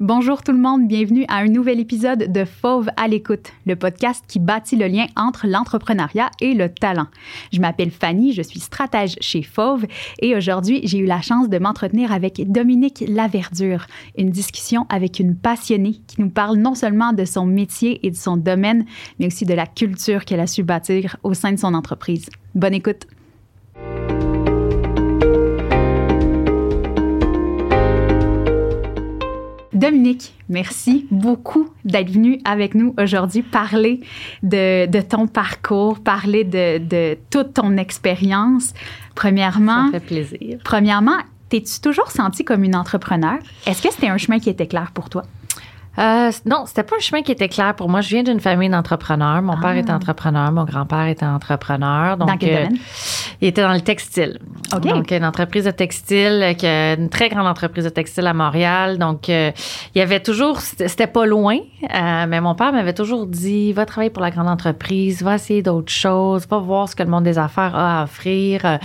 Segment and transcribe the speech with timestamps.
[0.00, 4.22] Bonjour tout le monde, bienvenue à un nouvel épisode de Fauve à l'écoute, le podcast
[4.28, 7.06] qui bâtit le lien entre l'entrepreneuriat et le talent.
[7.50, 9.86] Je m'appelle Fanny, je suis stratège chez Fauve
[10.20, 13.86] et aujourd'hui j'ai eu la chance de m'entretenir avec Dominique Laverdure,
[14.18, 18.16] une discussion avec une passionnée qui nous parle non seulement de son métier et de
[18.16, 18.84] son domaine,
[19.18, 22.28] mais aussi de la culture qu'elle a su bâtir au sein de son entreprise.
[22.54, 23.06] Bonne écoute.
[29.76, 34.00] Dominique, merci beaucoup d'être venu avec nous aujourd'hui parler
[34.42, 38.72] de, ton parcours, parler de, toute ton expérience.
[39.14, 40.58] Premièrement, ça fait plaisir.
[40.64, 41.18] Premièrement,
[41.50, 43.38] t'es-tu toujours senti comme une entrepreneur?
[43.66, 45.24] Est-ce que c'était un chemin qui était clair pour toi?
[45.98, 48.00] Euh, non, c'était pas un chemin qui était clair pour moi.
[48.00, 49.40] Je viens d'une famille d'entrepreneurs.
[49.42, 49.96] Mon père était ah.
[49.96, 52.16] entrepreneur, mon grand-père était entrepreneur.
[52.16, 52.78] Donc, dans quel euh, domaine?
[53.40, 54.38] Il était dans le textile.
[54.82, 58.98] Donc, une entreprise de textile, une très grande entreprise de textile à Montréal.
[58.98, 59.52] Donc, euh,
[59.94, 63.86] il y avait toujours, c'était pas loin, euh, mais mon père m'avait toujours dit, va
[63.86, 67.24] travailler pour la grande entreprise, va essayer d'autres choses, va voir ce que le monde
[67.24, 68.78] des affaires a à offrir.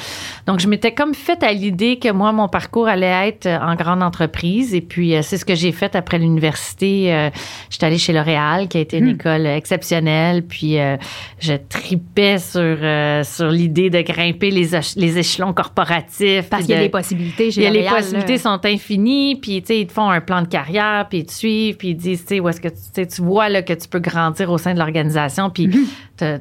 [0.47, 4.03] Donc, je m'étais comme faite à l'idée que moi, mon parcours allait être en grande
[4.03, 4.73] entreprise.
[4.73, 7.29] Et puis, c'est ce que j'ai fait après l'université euh,
[7.69, 9.15] j'étais allée chez L'Oréal, qui a été une hmm.
[9.15, 10.43] école exceptionnelle.
[10.43, 10.97] Puis euh,
[11.39, 16.49] je tripais sur, euh, sur l'idée de grimper les, les échelons corporatifs.
[16.49, 17.83] Parce qu'il y a les possibilités chez L'Oréal.
[17.83, 19.35] Les possibilités sont infinies.
[19.35, 21.89] Puis, tu sais, ils te font un plan de carrière, puis ils te suivent, puis
[21.89, 22.67] ils disent, tu sais, où est-ce que
[23.03, 25.85] tu, vois là, que tu peux grandir au sein de l'organisation, puis hmm.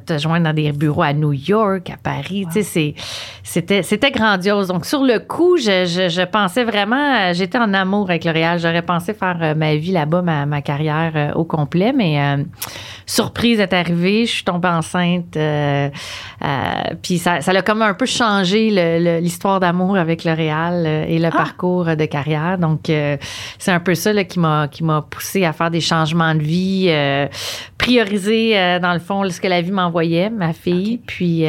[0.05, 2.45] Te, joindre dans des bureaux à New York, à Paris.
[2.51, 2.95] Tu sais,
[3.43, 4.67] c'était, c'était grandiose.
[4.67, 8.59] Donc, sur le coup, je, je, je pensais vraiment, j'étais en amour avec L'Oréal.
[8.59, 12.43] J'aurais pensé faire ma vie là-bas, ma, ma carrière euh, au complet, mais euh,
[13.05, 15.89] surprise est arrivée, je suis tombée enceinte, euh,
[17.01, 18.69] puis ça, ça a comme un peu changé
[19.21, 21.31] l'histoire d'amour avec L'Oréal et le ah!
[21.31, 22.57] parcours de carrière.
[22.57, 26.35] Donc c'est un peu ça là, qui m'a qui m'a poussé à faire des changements
[26.35, 26.93] de vie,
[27.77, 31.45] prioriser dans le fond ce que la vie m'envoyait, ma fille, puis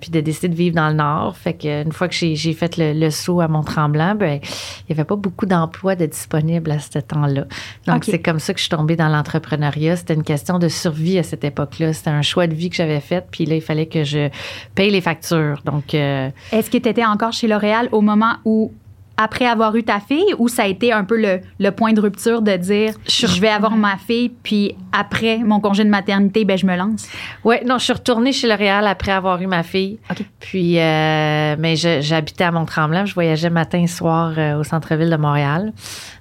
[0.00, 1.36] puis de décider de vivre dans le Nord.
[1.36, 5.04] Fait que une fois que j'ai fait le, saut à Mont-Tremblant, ben il y avait
[5.04, 7.44] pas beaucoup d'emplois de disponibles à ce temps-là.
[7.86, 9.96] Donc c'est comme ça que je suis tombée dans l'entrepreneuriat.
[9.96, 11.92] C'était une question de survie à cette époque-là.
[11.92, 13.24] C'était un choix de vie que j'avais fait.
[13.30, 14.28] Puis là, il fallait que je
[14.74, 15.60] paye les factures.
[15.64, 15.94] Donc.
[15.94, 18.72] Euh, Est-ce que tu étais encore chez L'Oréal au moment où
[19.16, 22.42] après avoir eu ta fille ou ça a été un peu le, point de rupture
[22.42, 26.66] de dire je vais avoir ma fille puis après mon congé de maternité ben je
[26.66, 27.08] me lance?
[27.44, 29.98] Oui, non je suis retournée chez L'Oréal après avoir eu ma fille.
[30.40, 35.16] Puis euh, mais j'habitais à Mont-Tremblant je voyageais matin et soir euh, au centre-ville de
[35.16, 35.72] Montréal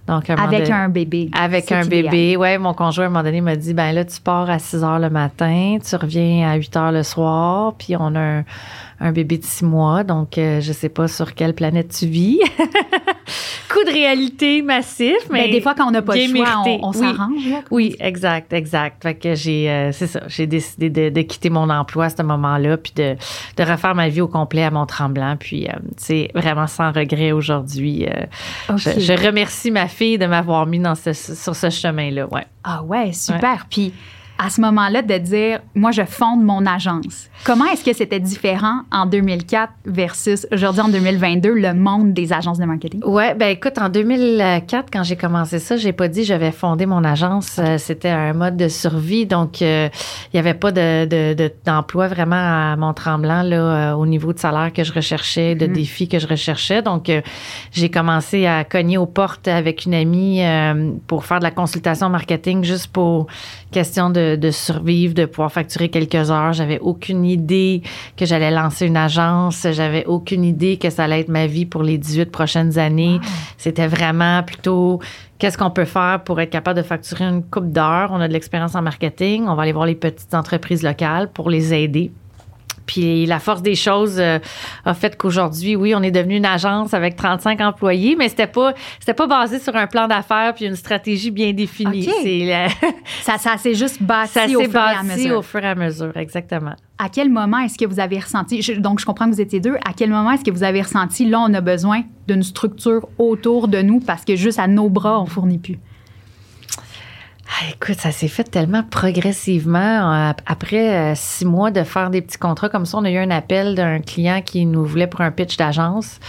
[0.07, 1.29] donc, avec un bébé.
[1.31, 2.35] Avec un bébé.
[2.37, 4.83] Oui, mon conjoint, à un moment donné, m'a dit ben là, tu pars à 6
[4.83, 8.43] heures le matin, tu reviens à 8 heures le soir, puis on a
[8.99, 10.03] un, bébé de 6 mois.
[10.03, 12.39] Donc, euh, je sais pas sur quelle planète tu vis.
[13.69, 15.49] Coup de réalité massif, ben, mais.
[15.49, 17.41] des fois, quand on n'a pas le choix, on, s'arrange.
[17.71, 19.03] Oui, exact, exact.
[19.03, 22.77] Fait que j'ai, euh, c'est ça, j'ai décidé de, quitter mon emploi à ce moment-là,
[22.77, 23.15] puis de,
[23.57, 25.37] de, refaire ma vie au complet à Mont-Tremblant.
[25.37, 25.67] Puis,
[25.97, 28.05] c'est euh, vraiment sans regret aujourd'hui.
[28.75, 32.27] Je, je remercie ma fille de m'avoir mis dans ce, sur ce chemin-là.
[32.31, 32.45] Ouais.
[32.63, 33.65] Ah ouais, super.
[33.69, 33.93] Puis
[34.43, 37.29] à ce moment-là de dire, moi, je fonde mon agence.
[37.45, 42.59] Comment est-ce que c'était différent en 2004 versus aujourd'hui en 2022, le monde des agences
[42.59, 43.01] de marketing?
[43.05, 47.05] Oui, ben écoute, en 2004, quand j'ai commencé ça, j'ai pas dit j'avais fondé mon
[47.05, 47.57] agence.
[47.57, 49.87] Euh, c'était un mode de survie, donc euh,
[50.33, 54.73] il y avait pas de, d'emploi vraiment à Mont-Tremblant là, euh, au niveau de salaire
[54.73, 55.71] que je recherchais, de mm-hmm.
[55.71, 56.81] défis que je recherchais.
[56.81, 57.09] Donc,
[57.71, 60.41] j'ai commencé à cogner aux portes avec une amie
[61.07, 63.27] pour faire de la consultation marketing juste pour
[63.73, 66.53] question de de, survivre, de pouvoir facturer quelques heures.
[66.53, 67.81] J'avais aucune idée
[68.17, 69.67] que j'allais lancer une agence.
[69.71, 73.19] J'avais aucune idée que ça allait être ma vie pour les 18 prochaines années.
[73.57, 74.99] C'était vraiment plutôt
[75.39, 78.09] qu'est-ce qu'on peut faire pour être capable de facturer une coupe d'heures?
[78.11, 79.45] On a de l'expérience en marketing.
[79.47, 82.11] On va aller voir les petites entreprises locales pour les aider.
[82.85, 84.39] Puis la force des choses euh,
[84.85, 88.73] a fait qu'aujourd'hui, oui, on est devenu une agence avec 35 employés, mais c'était pas
[88.99, 92.03] c'était pas basé sur un plan d'affaires puis une stratégie bien définie.
[93.21, 95.37] ça, ça s'est juste bâti ça au fur et à mesure.
[95.37, 96.73] au fur et à mesure, exactement.
[96.97, 99.75] À quel moment est-ce que vous avez ressenti, donc je comprends que vous étiez deux,
[99.85, 103.67] à quel moment est-ce que vous avez ressenti, là, on a besoin d'une structure autour
[103.67, 105.79] de nous parce que juste à nos bras, on fournit plus?
[107.69, 109.79] Écoute, ça s'est fait tellement progressivement.
[109.79, 113.17] Euh, après euh, six mois de faire des petits contrats comme ça, on a eu
[113.17, 116.19] un appel d'un client qui nous voulait pour un pitch d'agence.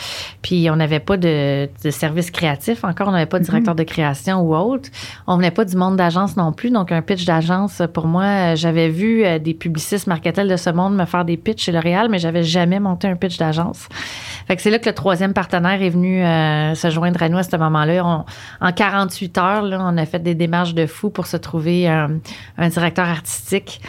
[0.42, 3.78] Puis on n'avait pas de, service créatif encore, on n'avait pas de directeur mhm.
[3.78, 4.90] de création ou autre.
[5.26, 6.70] On venait pas du monde d'agence non plus.
[6.70, 11.04] Donc un pitch d'agence, pour moi, j'avais vu des publicistes marketels de ce monde me
[11.04, 13.88] faire des pitchs chez L'Oréal, mais j'avais jamais monté un pitch d'agence.
[14.46, 16.22] Fait que c'est là que le troisième partenaire est venu
[16.74, 18.24] se joindre à nous à ce moment-là.
[18.60, 22.20] en 48 heures, là, on a fait des démarches de fou pour se trouver un,
[22.68, 23.80] directeur artistique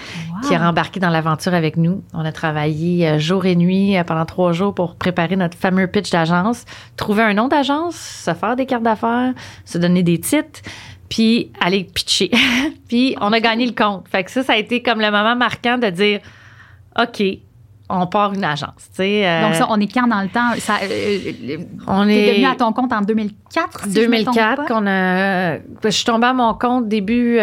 [0.43, 2.03] qui est embarqué dans l'aventure avec nous.
[2.13, 5.87] On a travaillé euh, jour et nuit euh, pendant trois jours pour préparer notre fameux
[5.87, 6.65] pitch d'agence,
[6.97, 9.33] trouver un nom d'agence, se faire des cartes d'affaires,
[9.65, 10.61] se donner des titres
[11.09, 12.31] puis aller pitcher.
[12.87, 14.07] puis on a gagné le compte.
[14.09, 16.19] Fait que ça, ça a été comme le moment marquant de dire
[16.99, 17.23] OK,
[17.89, 18.89] on part une agence.
[18.99, 20.53] Euh, Donc, ça, on est quand dans le temps?
[20.57, 23.89] Ça, euh, euh, on est devenu à ton compte en 2004?
[23.89, 27.37] 2004, qu'on a, je suis tombée à mon compte début,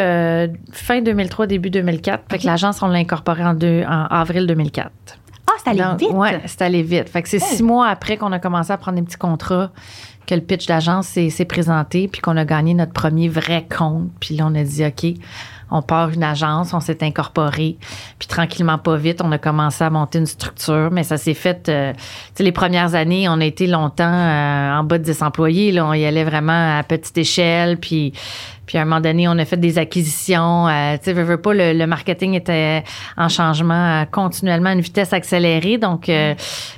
[0.72, 2.24] fin 2003, début 2004.
[2.30, 4.90] Fait que l'agence, on l'a incorporée en, en, avril 2004.
[5.46, 6.10] Ah, c'est allé vite?
[6.12, 7.08] Oui, c'est allé vite.
[7.08, 9.70] Fait que c'est six mois après qu'on a commencé à prendre des petits contrats
[10.26, 14.10] que le pitch d'agence s'est présenté, puis qu'on a gagné notre premier vrai compte.
[14.20, 15.14] Puis là, on a dit, OK,
[15.72, 17.76] on part une agence, on s'est incorporé,
[18.18, 21.68] puis tranquillement, pas vite, on a commencé à monter une structure, mais ça s'est fait,
[21.68, 21.92] euh,
[22.38, 25.94] les premières années, on a été longtemps euh, en bas de 10 employés, là, on
[25.94, 28.12] y allait vraiment à petite échelle, puis
[28.66, 30.68] puis à un moment donné, on a fait des acquisitions.
[30.68, 32.84] Euh, tu sais, veux, veux pas, le, marketing était
[33.16, 35.78] en changement continuellement à une vitesse accélérée.
[35.78, 36.36] Donc, à un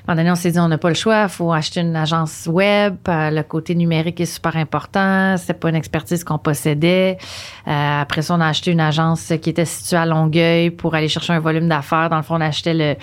[0.08, 1.25] moment donné, on s'est dit, on n'a pas le choix.
[1.25, 2.96] Il faut acheter une agence web.
[3.06, 5.37] Le côté numérique est super important.
[5.37, 7.19] C'est pas une expertise qu'on possédait.
[7.67, 11.33] Après ça, on a acheté une agence qui était située à Longueuil pour aller chercher
[11.33, 12.09] un volume d'affaires.
[12.11, 12.95] Dans le fond, on achetait le,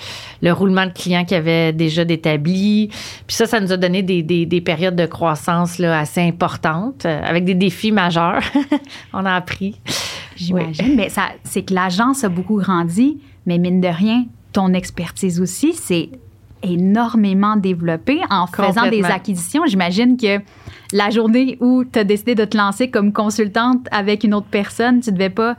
[0.42, 2.89] le roulement de clients qui avait déjà d'établi.
[3.28, 7.06] Puis ça, ça nous a donné des, des, des périodes de croissance là, assez importantes
[7.06, 8.42] avec des défis majeurs.
[9.13, 9.80] on a appris.
[10.36, 10.95] J'imagine.
[10.95, 15.74] Mais ça, c'est que l'agence a beaucoup grandi, mais mine de rien, ton expertise aussi,
[15.74, 16.10] c'est
[16.63, 19.63] énormément développé en faisant des acquisitions.
[19.66, 20.39] J'imagine que
[20.93, 25.01] la journée où tu as décidé de te lancer comme consultante avec une autre personne,
[25.01, 25.55] tu devais pas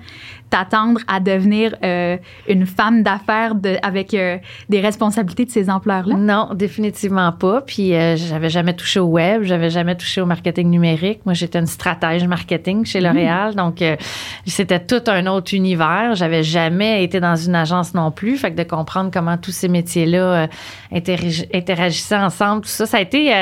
[0.53, 4.37] t'attendre à devenir euh, une femme d'affaires de, avec euh,
[4.69, 6.15] des responsabilités de ces ampleurs-là?
[6.15, 7.63] Non, définitivement pas.
[7.63, 11.21] Puis euh, j'avais jamais touché au web, j'avais jamais touché au marketing numérique.
[11.25, 13.55] Moi, j'étais une stratège marketing chez L'Oréal, mm.
[13.55, 13.83] donc
[14.45, 16.17] c'était tout un autre univers.
[16.17, 18.37] J'avais jamais été dans une agence non plus.
[18.37, 20.49] Fait que de comprendre comment tous ces métiers-là
[20.93, 23.33] interagissaient ensemble, tout ça, ça a été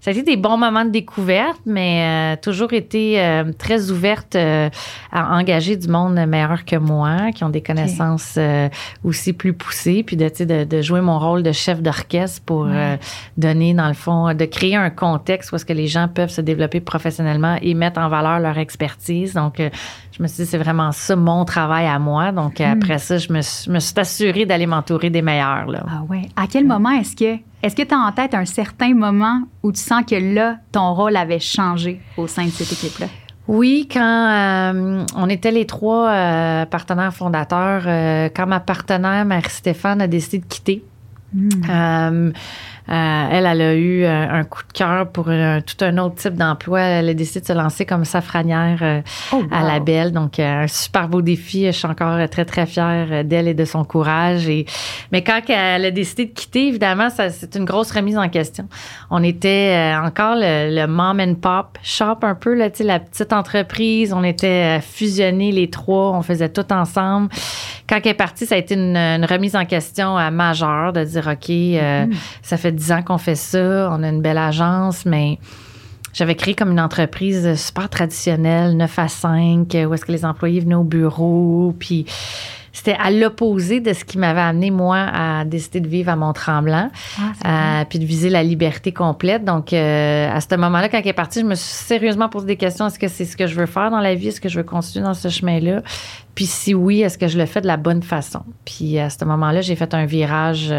[0.00, 5.76] ça a été des bons moments de découverte, mais toujours été très ouverte à engager
[5.76, 8.68] du monde meilleur que moi, qui ont des connaissances euh,
[9.04, 12.96] aussi plus poussées, puis de, de, de, jouer mon rôle de chef d'orchestre pour euh,
[13.36, 16.40] donner, dans le fond, de créer un contexte où est-ce que les gens peuvent se
[16.40, 19.34] développer professionnellement et mettre en valeur leur expertise.
[19.34, 19.70] Donc, euh,
[20.16, 22.32] je me suis dit, c'est vraiment ça mon travail à moi.
[22.32, 22.64] Donc, hmm.
[22.64, 23.38] après ça, je me,
[23.72, 25.66] me suis assurée d'aller m'entourer des meilleurs.
[25.66, 25.84] Là.
[25.88, 26.28] Ah ouais.
[26.36, 29.72] À quel moment est-ce que est-ce que tu as en tête un certain moment où
[29.72, 33.06] tu sens que là, ton rôle avait changé au sein de cette équipe-là?
[33.48, 40.00] Oui, quand euh, on était les trois euh, partenaires fondateurs, euh, quand ma partenaire Marie-Stéphane
[40.00, 40.84] a décidé de quitter,
[41.32, 42.32] hmm.
[42.88, 46.34] Euh, elle, elle a eu euh, un coup de cœur pour tout un autre type
[46.34, 46.80] d'emploi.
[46.80, 49.00] Elle a décidé de se lancer comme safranière euh,
[49.32, 50.12] oh, à la Belle.
[50.12, 51.66] Donc, un super beau défi.
[51.66, 54.48] Je suis encore très, très fière d'elle et de son courage.
[54.48, 54.66] Et,
[55.10, 58.68] mais quand elle a décidé de quitter, évidemment, c'est une grosse remise en question.
[59.10, 64.12] On était encore le, mom and pop shop un peu, là, la petite entreprise.
[64.12, 66.12] On était fusionnés les trois.
[66.12, 67.28] On faisait tout ensemble.
[67.88, 71.48] Quand elle est partie, ça a été une, remise en question majeure de dire, OK,
[71.48, 72.14] mm-hmm.
[72.42, 75.38] ça fait dix ans qu'on fait ça, on a une belle agence, mais
[76.12, 80.60] j'avais créé comme une entreprise super traditionnelle, 9 à 5, où est-ce que les employés
[80.60, 82.06] venaient au bureau, puis
[82.76, 86.90] c'était à l'opposé de ce qui m'avait amené, moi, à décider de vivre à Mont-Tremblant,
[87.18, 89.46] ah, euh, puis de viser la liberté complète.
[89.46, 92.56] Donc, euh, à ce moment-là, quand elle est partie, je me suis sérieusement posé des
[92.56, 92.86] questions.
[92.86, 94.28] Est-ce que c'est ce que je veux faire dans la vie?
[94.28, 95.80] Est-ce que je veux continuer dans ce chemin-là?
[96.36, 98.42] Puis si oui, est-ce que je le fais de la bonne façon?
[98.66, 100.72] Puis à ce moment-là, j'ai fait un virage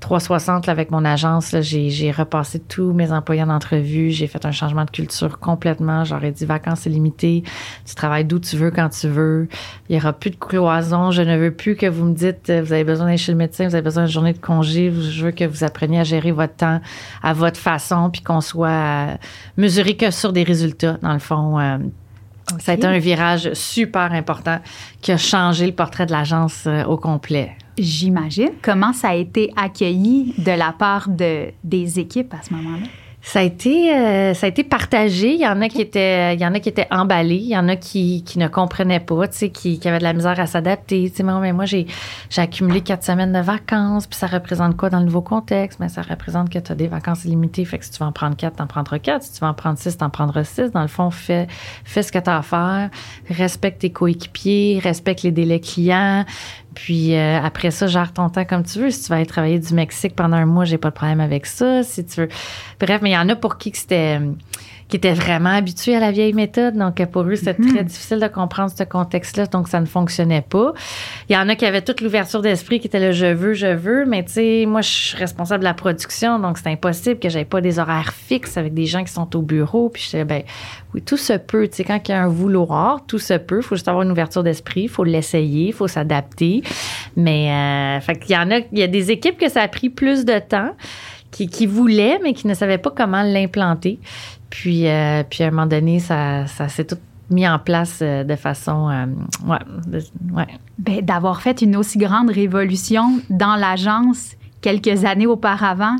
[0.00, 1.54] 360 euh, avec mon agence.
[1.60, 4.10] J'ai repassé tous mes employés en entrevue.
[4.10, 6.04] J'ai fait un changement de culture complètement.
[6.04, 7.42] J'aurais dit vacances illimitées.
[7.84, 9.48] Tu travailles d'où tu veux, quand tu veux.
[9.90, 11.10] Il n'y aura plus de cloison.
[11.10, 13.38] Je ne veux plus que vous me dites, euh, vous avez besoin d'aller chez le
[13.38, 14.90] médecin, vous avez besoin d'une journée de congé.
[14.90, 16.80] Je veux que vous appreniez à gérer votre temps
[17.22, 19.14] à votre façon, puis qu'on soit euh,
[19.58, 21.58] mesuré que sur des résultats, dans le fond.
[22.58, 24.58] Ça a été un virage super important
[25.00, 27.56] qui a changé le portrait de l'agence euh, au complet.
[27.78, 28.50] J'imagine.
[28.62, 32.86] Comment ça a été accueilli de la part de, des équipes à ce moment-là?
[33.30, 35.34] Ça a été, euh, ça a été partagé.
[35.34, 37.34] Il y en a qui étaient, il y en a qui étaient emballés.
[37.34, 40.04] Il y en a qui, qui ne comprenaient pas, tu sais, qui, qui avaient de
[40.04, 41.10] la misère à s'adapter.
[41.10, 41.86] Tu sais, mais moi, j'ai,
[42.30, 45.78] j'ai accumulé quatre semaines de vacances, puis ça représente quoi dans le nouveau contexte?
[45.78, 47.66] Mais ça représente que tu as des vacances illimitées.
[47.66, 49.24] Fait que si tu vas en prendre quatre, t'en prendras quatre.
[49.24, 50.70] Si tu vas en prendre six, t'en prendras six.
[50.70, 51.48] Dans le fond, fais,
[51.84, 52.88] fais ce que tu as à faire.
[53.28, 56.24] Respecte tes coéquipiers, respecte les délais clients.
[56.74, 58.90] Puis euh, après ça, gère ton temps comme tu veux.
[58.90, 61.46] Si tu vas aller travailler du Mexique pendant un mois, j'ai pas de problème avec
[61.46, 61.82] ça.
[61.82, 62.28] Si tu veux.
[62.80, 64.20] Bref, mais il y en a pour qui c'était
[64.88, 66.74] qui étaient vraiment habitués à la vieille méthode.
[66.74, 69.46] Donc, pour eux, c'était très difficile de comprendre ce contexte-là.
[69.46, 70.72] Donc, ça ne fonctionnait pas.
[71.28, 73.66] Il y en a qui avaient toute l'ouverture d'esprit, qui était le je veux, je
[73.66, 74.06] veux.
[74.06, 76.38] Mais, tu sais, moi, je suis responsable de la production.
[76.38, 79.42] Donc, c'est impossible que j'aie pas des horaires fixes avec des gens qui sont au
[79.42, 79.90] bureau.
[79.90, 80.42] Puis, je disais, ben,
[80.94, 81.68] oui, tout se peut.
[81.68, 83.58] Tu sais, quand il y a un vouloir, tout se peut.
[83.58, 84.82] Il faut juste avoir une ouverture d'esprit.
[84.82, 85.68] Il faut l'essayer.
[85.68, 86.62] Il faut s'adapter.
[87.14, 89.68] Mais, euh, fait qu'il y en a, il y a des équipes que ça a
[89.68, 90.70] pris plus de temps.
[91.30, 94.00] Qui, qui, voulaient, mais qui ne savaient pas comment l'implanter.
[94.50, 96.98] Puis, euh, puis à un moment donné, ça, ça s'est tout
[97.30, 98.88] mis en place euh, de façon.
[98.88, 99.06] Euh,
[99.46, 99.58] ouais,
[100.32, 100.46] ouais.
[100.78, 105.96] Ben, D'avoir fait une aussi grande révolution dans l'agence quelques années auparavant,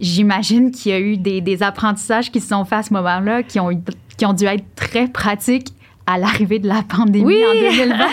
[0.00, 3.42] j'imagine qu'il y a eu des, des, apprentissages qui se sont faits à ce moment-là
[3.42, 3.70] qui ont,
[4.16, 5.72] qui ont dû être très pratiques
[6.06, 7.44] à l'arrivée de la pandémie oui.
[7.46, 8.06] en 2020.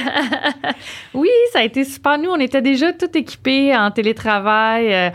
[1.14, 2.18] oui, ça a été super.
[2.18, 4.94] Nous, on était déjà tout équipés en télétravail.
[4.94, 5.10] Euh,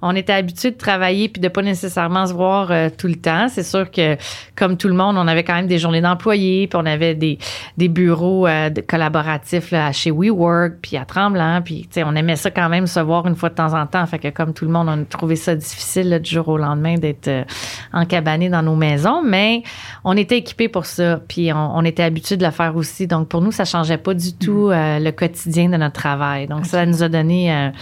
[0.00, 3.48] on était habitués de travailler puis de pas nécessairement se voir euh, tout le temps.
[3.48, 4.16] C'est sûr que,
[4.54, 7.38] comme tout le monde, on avait quand même des journées d'employés, puis on avait des,
[7.76, 12.50] des bureaux euh, de collaboratifs là, chez WeWork, puis à Tremblant, puis on aimait ça
[12.50, 14.06] quand même se voir une fois de temps en temps.
[14.06, 16.58] Fait que comme tout le monde, on a trouvé ça difficile là, du jour au
[16.58, 17.44] lendemain d'être euh,
[17.92, 19.62] encabanés dans nos maisons, mais
[20.04, 23.06] on était équipés pour ça, puis on, on était habitués de le faire aussi.
[23.06, 26.46] Donc pour nous, ça changeait pas du tout euh, le quotidien de notre travail.
[26.46, 26.68] Donc okay.
[26.68, 27.72] ça nous a donné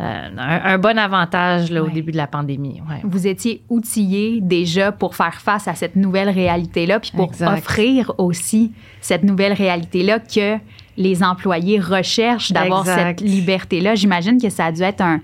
[0.00, 1.92] euh, un, un, bon avantage là, au ouais.
[1.92, 2.80] début de la pandémie.
[2.88, 3.00] Ouais.
[3.04, 7.58] Vous étiez outillés déjà pour faire face à cette nouvelle réalité-là, puis pour exact.
[7.58, 10.56] offrir aussi cette nouvelle réalité-là que
[10.96, 13.94] les employés recherchent d'avoir cette liberté-là.
[13.94, 15.20] J'imagine que ça a dû être un,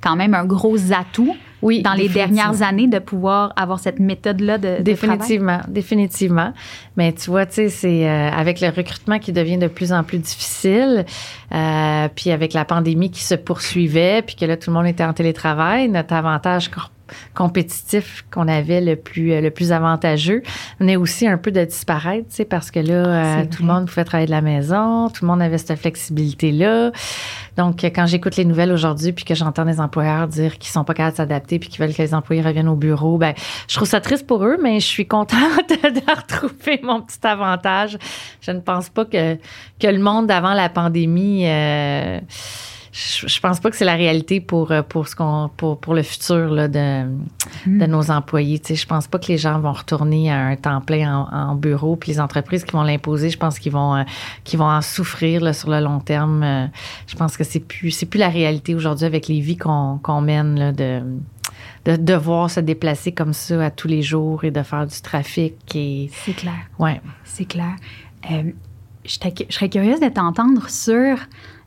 [0.00, 4.58] quand même un gros atout oui, dans les dernières années de pouvoir avoir cette méthode-là
[4.58, 6.52] de, définitivement, de définitivement.
[6.96, 10.02] Mais tu vois, tu sais, c'est euh, avec le recrutement qui devient de plus en
[10.02, 11.06] plus difficile,
[11.54, 15.04] euh, puis avec la pandémie qui se poursuivait, puis que là tout le monde était
[15.04, 16.70] en télétravail, notre avantage
[17.34, 20.42] compétitif qu'on avait le plus le plus avantageux
[20.80, 23.86] venait aussi un peu de disparaître, tu sais, parce que là, euh, tout le monde
[23.86, 26.92] pouvait travailler de la maison, tout le monde avait cette flexibilité-là.
[27.56, 30.94] Donc, quand j'écoute les nouvelles aujourd'hui puis que j'entends des employeurs dire qu'ils sont pas
[30.94, 33.34] capables de s'adapter puis qu'ils veulent que les employés reviennent au bureau, ben,
[33.68, 35.38] je trouve ça triste pour eux, mais je suis contente
[35.68, 37.98] de retrouver mon petit avantage.
[38.40, 39.36] Je ne pense pas que,
[39.78, 42.20] que le monde d'avant la pandémie, euh,
[42.92, 46.02] je, je, pense pas que c'est la réalité pour pour ce qu'on pour, pour le
[46.02, 47.04] futur là, de,
[47.66, 47.78] mm.
[47.78, 48.58] de nos employés.
[48.58, 51.50] Tu sais, je pense pas que les gens vont retourner à un temps plein en,
[51.50, 51.96] en bureau.
[51.96, 54.02] Puis les entreprises qui vont l'imposer, je pense qu'ils vont euh,
[54.44, 56.42] qu'ils vont en souffrir là, sur le long terme.
[56.42, 56.66] Euh,
[57.06, 60.20] je pense que c'est plus c'est plus la réalité aujourd'hui avec les vies qu'on qu'on
[60.20, 61.02] mène là, de
[61.84, 65.54] de devoir se déplacer comme ça à tous les jours et de faire du trafic.
[65.74, 66.10] Et...
[66.12, 66.54] C'est clair.
[66.78, 67.00] Ouais.
[67.24, 67.74] C'est clair.
[68.30, 68.52] Euh,
[69.04, 69.18] je
[69.50, 71.18] serais curieuse de t'entendre sur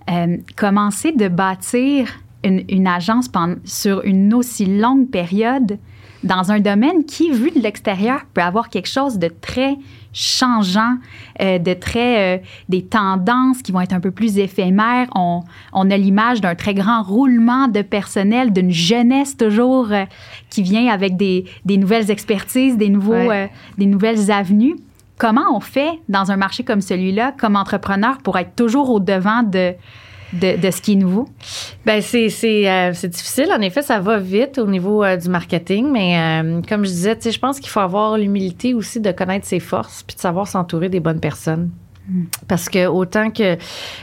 [0.09, 2.07] euh, commencer de bâtir
[2.43, 5.77] une, une agence pendant, sur une aussi longue période
[6.25, 9.77] dans un domaine qui, vu de l'extérieur, peut avoir quelque chose de très
[10.11, 10.95] changeant,
[11.41, 15.07] euh, de très euh, des tendances qui vont être un peu plus éphémères.
[15.13, 15.41] On,
[15.73, 20.05] on a l'image d'un très grand roulement de personnel, d'une jeunesse toujours euh,
[20.49, 23.51] qui vient avec des, des, nouvelles expertises, des nouveaux, ouais.
[23.77, 24.77] des nouvelles avenues.
[25.17, 29.43] Comment on fait dans un marché comme celui-là, comme entrepreneur, pour être toujours au devant
[29.43, 29.73] de
[30.33, 31.29] de, ce qui est nouveau?
[31.85, 33.49] Ben c'est c'est euh, difficile.
[33.51, 37.17] En effet, ça va vite au niveau euh, du marketing, mais euh, comme je disais,
[37.23, 40.89] je pense qu'il faut avoir l'humilité aussi de connaître ses forces puis de savoir s'entourer
[40.89, 41.69] des bonnes personnes.
[42.47, 43.57] Parce que autant que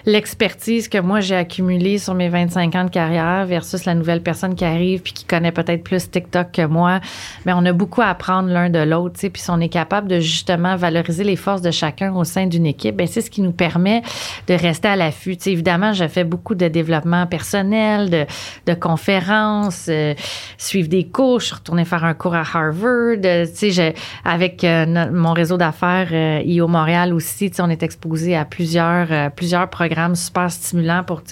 [0.06, 4.54] l'expertise que moi j'ai accumulée sur mes 25 ans de carrière versus la nouvelle personne
[4.54, 7.00] qui arrive puis qui connaît peut-être plus TikTok que moi,
[7.46, 10.18] mais on a beaucoup à apprendre l'un de l'autre, puis si on est capable de
[10.18, 13.52] justement valoriser les forces de chacun au sein d'une équipe, ben c'est ce qui nous
[13.52, 14.02] permet
[14.48, 15.36] de rester à l'affût.
[15.46, 18.26] Évidemment, j'ai fait beaucoup de développement personnel, de,
[18.66, 20.14] de conférences, euh,
[20.58, 23.94] suivre des cours, je suis retournée faire un cours à Harvard, euh, tu sais,
[24.24, 28.44] avec euh, mon réseau d'affaires euh, IO Montréal aussi, tu sais, on était exposé à
[28.44, 31.22] plusieurs, euh, plusieurs programmes super stimulants pour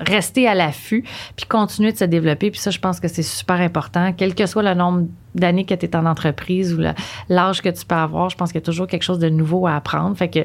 [0.00, 1.04] rester à l'affût
[1.36, 2.50] puis continuer de se développer.
[2.50, 5.74] Puis ça, je pense que c'est super important, quel que soit le nombre d'années que
[5.74, 6.80] tu es en entreprise ou
[7.28, 9.66] l'âge que tu peux avoir, je pense qu'il y a toujours quelque chose de nouveau
[9.66, 10.16] à apprendre.
[10.16, 10.40] Fait que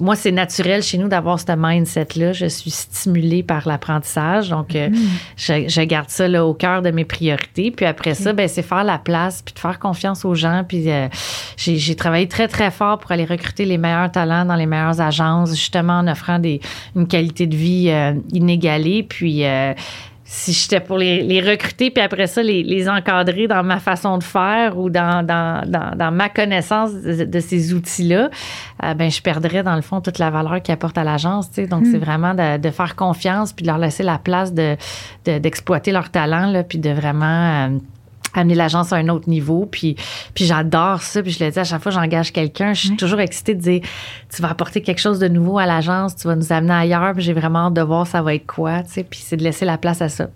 [0.00, 2.32] moi, c'est naturel chez nous d'avoir ce mindset-là.
[2.32, 4.50] Je suis stimulée par l'apprentissage.
[4.50, 5.68] Donc, euh, mm-hmm.
[5.68, 7.70] je, garde ça là, au cœur de mes priorités.
[7.70, 10.64] Puis après ça, ben, c'est faire la place, puis de faire confiance aux gens.
[10.68, 11.08] Puis euh,
[11.56, 15.50] j'ai travaillé très, très fort pour aller recruter les meilleurs talents dans les meilleures agences,
[15.50, 16.60] justement en offrant des,
[16.94, 19.02] une qualité de vie euh, inégalée.
[19.02, 19.44] Puis
[20.30, 24.78] si j'étais pour les, recruter, puis après ça, les, encadrer dans ma façon de faire
[24.78, 28.28] ou dans, dans, ma connaissance de, ces outils-là,
[28.84, 31.50] euh, ben, je perdrais, dans le fond, toute la valeur qu'ils apportent à l'agence.
[31.52, 32.00] Donc, c'est hmm.
[32.00, 34.52] vraiment de, faire confiance puis de leur laisser la place
[35.24, 37.66] d'exploiter leur talent, là, puis de vraiment...
[37.66, 37.78] Euh,
[38.34, 39.68] amener l'agence à un autre niveau.
[39.70, 39.96] Puis,
[40.34, 41.22] puis j'adore ça.
[41.22, 43.60] Puis je le dis à chaque fois que j'engage quelqu'un, je suis toujours excitée de
[43.60, 43.80] dire
[44.34, 47.14] tu vas apporter quelque chose de nouveau à l'agence, tu vas nous amener ailleurs.
[47.14, 48.82] Puis j'ai vraiment hâte de voir ça va être quoi.
[48.82, 50.28] Tu sais, puis c'est de laisser la place à ça.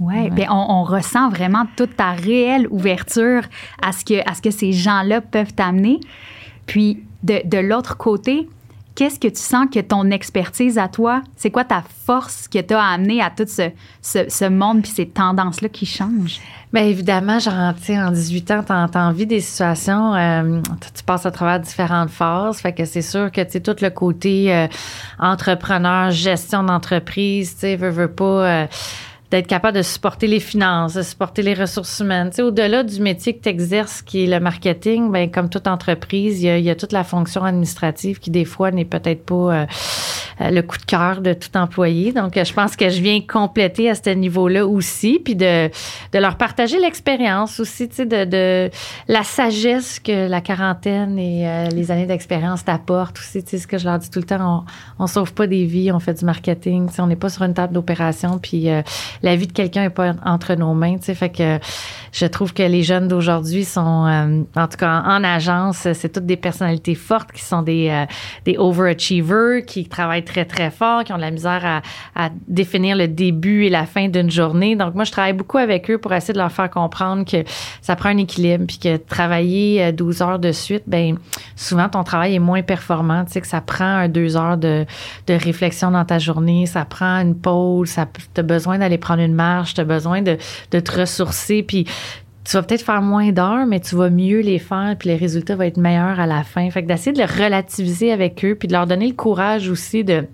[0.00, 0.30] Oui, ouais.
[0.30, 3.42] Bien, on, ressent vraiment toute ta réelle ouverture
[3.80, 6.00] à ce que, à ce que ces gens-là peuvent t'amener.
[6.66, 8.48] Puis de, de l'autre côté,
[8.94, 12.74] qu'est-ce que tu sens que ton expertise à toi, c'est quoi ta force que tu
[12.74, 13.70] as amené à tout ce,
[14.02, 16.40] ce, monde puis ces tendances-là qui changent?
[16.72, 20.60] Bien évidemment, genre, en 18 ans, tu as, envie des situations, euh,
[20.94, 22.58] tu passes à travers différentes phases.
[22.58, 24.66] Fait que c'est sûr que, tu tout le côté euh,
[25.18, 28.24] entrepreneur, gestion d'entreprise, tu sais, veux, veux pas.
[28.24, 28.66] Euh,
[29.34, 32.30] d'être capable de supporter les finances, de supporter les ressources humaines.
[32.30, 35.66] Tu sais, au-delà du métier que tu exerces, qui est le marketing, ben comme toute
[35.66, 39.66] entreprise, il y, a, toute la fonction administrative qui, des fois, n'est peut-être pas euh,
[40.40, 42.12] euh, le coup de cœur de tout employé.
[42.12, 45.68] Donc, je pense que je viens compléter à ce niveau-là aussi, puis de,
[46.12, 48.70] de leur partager l'expérience aussi, tu sais, de, de,
[49.08, 53.42] la sagesse que la quarantaine et euh, les années d'expérience t'apportent aussi.
[53.42, 54.64] Tu sais, ce que je leur dis tout le temps,
[54.98, 56.86] on, on sauve pas des vies, on fait du marketing.
[56.86, 58.68] Tu sais, on n'est pas sur une table d'opération, puis
[59.24, 60.98] la vie de quelqu'un n'est pas entre nos mains.
[60.98, 61.58] Tu sais, fait que
[62.12, 66.26] je trouve que les jeunes d'aujourd'hui sont, euh, en tout cas en, agence, c'est toutes
[66.26, 68.04] des personnalités fortes qui sont des, euh,
[68.44, 71.80] des overachievers, qui travaillent très, très fort, qui ont de la misère à,
[72.14, 74.76] à définir le début et la fin d'une journée.
[74.76, 77.44] Donc, moi, je travaille beaucoup avec eux pour essayer de leur faire comprendre que
[77.80, 81.16] ça prend un équilibre, puis que travailler 12 euh, heures de suite, ben
[81.56, 83.24] souvent, ton travail est moins performant.
[83.24, 84.84] Tu sais, que ça prend un deux heures de,
[85.26, 89.34] de réflexion dans ta journée, ça prend une pause, ça, as besoin d'aller prendre une
[89.34, 90.38] marche, tu as besoin de,
[90.70, 91.62] te ressourcer.
[91.62, 91.86] Puis
[92.44, 95.56] tu vas peut-être faire moins d'heures, mais tu vas mieux les faire, puis les résultats
[95.56, 96.68] vont être meilleurs à la fin.
[96.70, 100.04] Fait que d'essayer de le relativiser avec eux, puis de leur donner le courage aussi
[100.04, 100.26] de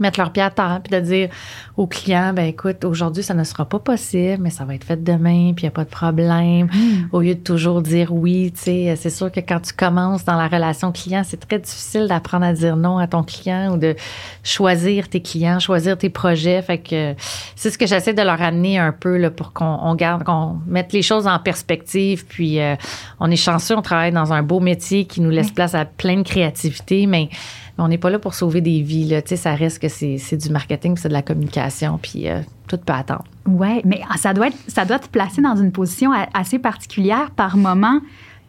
[0.00, 1.28] mettre leur pied à terre, puis de dire
[1.76, 5.02] au client, ben écoute, aujourd'hui, ça ne sera pas possible, mais ça va être fait
[5.02, 6.66] demain, puis il n'y a pas de problème.
[6.66, 7.08] Mm.
[7.12, 10.36] Au lieu de toujours dire oui, tu sais, c'est sûr que quand tu commences dans
[10.36, 13.96] la relation client, c'est très difficile d'apprendre à dire non à ton client ou de
[14.44, 16.60] choisir tes clients, choisir tes projets.
[16.60, 17.14] Fait que
[17.56, 20.92] c'est ce que j'essaie de leur amener un peu là, pour qu'on garde, qu'on mette
[20.92, 22.26] les choses en perspective.
[22.26, 22.76] Puis euh,
[23.18, 26.18] on est chanceux, on travaille dans un beau métier qui nous laisse place à plein
[26.18, 27.30] de créativité, mais
[27.78, 29.08] on n'est pas là pour sauver des vies.
[29.08, 29.20] Là.
[29.24, 31.61] Ça reste que c'est du marketing, c'est de la communication,
[32.00, 33.24] puis euh, tout peut attendre.
[33.46, 37.56] Oui, mais ça doit, être, ça doit te placer dans une position assez particulière par
[37.56, 38.00] moment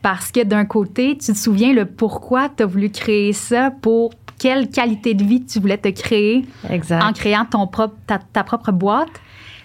[0.01, 4.11] parce que d'un côté, tu te souviens le pourquoi tu as voulu créer ça, pour
[4.37, 6.45] quelle qualité de vie tu voulais te créer
[6.91, 9.21] en créant ton propre, ta propre boîte.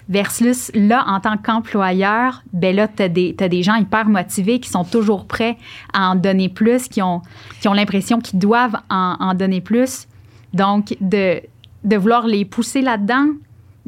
[0.09, 4.85] Versus là, en tant qu'employeur, ben là, tu as, des gens hyper motivés qui sont
[4.85, 5.59] toujours prêts
[5.93, 7.21] à en donner plus, qui ont,
[7.61, 10.07] qui ont l'impression qu'ils doivent en, en, donner plus.
[10.55, 11.43] Donc, de,
[11.85, 13.27] de vouloir les pousser là-dedans,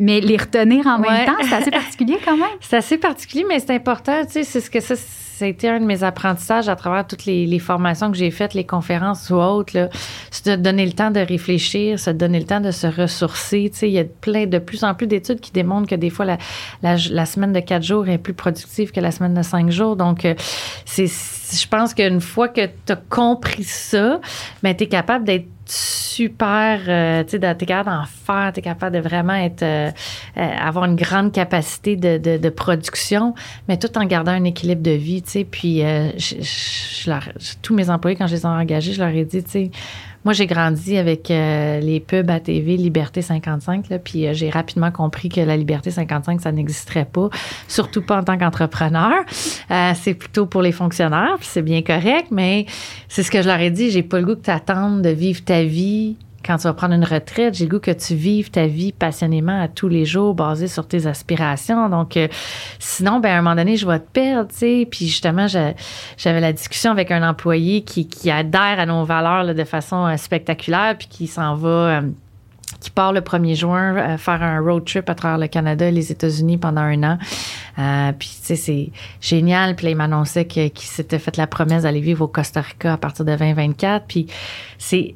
[0.00, 2.48] mais les retenir en même temps, c'est assez particulier quand même.
[2.60, 4.24] C'est assez particulier, mais c'est important.
[4.24, 4.94] Tu sais, c'est ce que ça,
[5.46, 9.30] été un de mes apprentissages à travers toutes les, formations que j'ai faites, les conférences
[9.30, 9.88] ou autres.
[10.30, 13.70] C'est de donner le temps de réfléchir, se donner le temps de se ressourcer.
[13.72, 16.10] Tu sais, il y a plein, de plus en plus d'études qui démontrent que des
[16.10, 16.38] fois, la,
[16.82, 19.96] la, semaine de quatre jours est plus productive que la semaine de cinq jours.
[19.96, 20.34] Donc, euh,
[20.84, 21.06] c'est,
[21.52, 24.20] je pense qu'une fois que tu as compris ça,
[24.62, 28.96] ben, tu es capable d'être super, euh, tu sais, t'es capable d'en faire, t'es capable
[28.96, 29.90] de vraiment être, euh,
[30.36, 33.34] euh, avoir une grande capacité de, de, de, production,
[33.68, 35.44] mais tout en gardant un équilibre de vie, tu sais.
[35.44, 37.10] Puis, je,
[37.62, 39.70] tous mes employés, quand je les ai engagés, je leur ai dit, tu sais,
[40.24, 44.50] moi, j'ai grandi avec euh, les pubs à TV Liberté 55, là, puis euh, j'ai
[44.50, 47.30] rapidement compris que la Liberté 55, ça n'existerait pas,
[47.68, 49.24] surtout pas en tant qu'entrepreneur.
[49.70, 52.66] Euh, c'est plutôt pour les fonctionnaires, c'est bien correct, mais
[53.08, 55.42] c'est ce que je leur ai dit, j'ai pas le goût que tu de vivre
[55.42, 58.66] ta vie quand tu vas prendre une retraite, j'ai le goût que tu vives ta
[58.66, 61.88] vie passionnément à tous les jours, basée sur tes aspirations.
[61.90, 62.28] Donc, euh,
[62.78, 64.88] sinon, ben, à un moment donné, je vais te perdre, tu sais.
[64.90, 69.64] Puis justement, j'avais la discussion avec un employé qui, qui adhère à nos valeurs de
[69.64, 71.68] façon euh, spectaculaire, puis qui s'en va.
[71.68, 72.02] Euh,
[72.78, 76.12] qui part le 1er juin faire un road trip à travers le Canada et les
[76.12, 77.18] États-Unis pendant un an.
[78.18, 79.74] Puis, tu sais, c'est génial.
[79.74, 82.96] Puis là, il m'annonçait qu'il s'était fait la promesse d'aller vivre au Costa Rica à
[82.96, 84.06] partir de 2024.
[84.06, 84.28] Puis,
[84.78, 85.14] c'est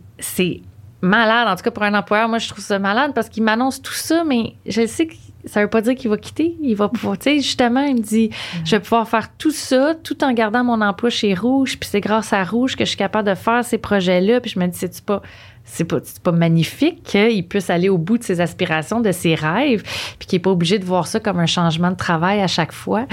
[1.04, 2.28] malade, en tout cas pour un employeur.
[2.28, 5.14] Moi, je trouve ça malade parce qu'il m'annonce tout ça, mais je sais que
[5.46, 6.56] ça veut pas dire qu'il va quitter.
[6.62, 8.30] Il va pouvoir, tu sais, justement, il me dit,
[8.64, 11.78] je vais pouvoir faire tout ça tout en gardant mon emploi chez Rouge.
[11.78, 14.40] Puis c'est grâce à Rouge que je suis capable de faire ces projets-là.
[14.40, 15.22] Puis je me dis, c'est-tu pas
[15.64, 19.82] c'est pas, pas magnifique qu'il puisse aller au bout de ses aspirations, de ses rêves,
[20.18, 22.72] puis qu'il n'est pas obligé de voir ça comme un changement de travail à chaque
[22.72, 23.06] fois?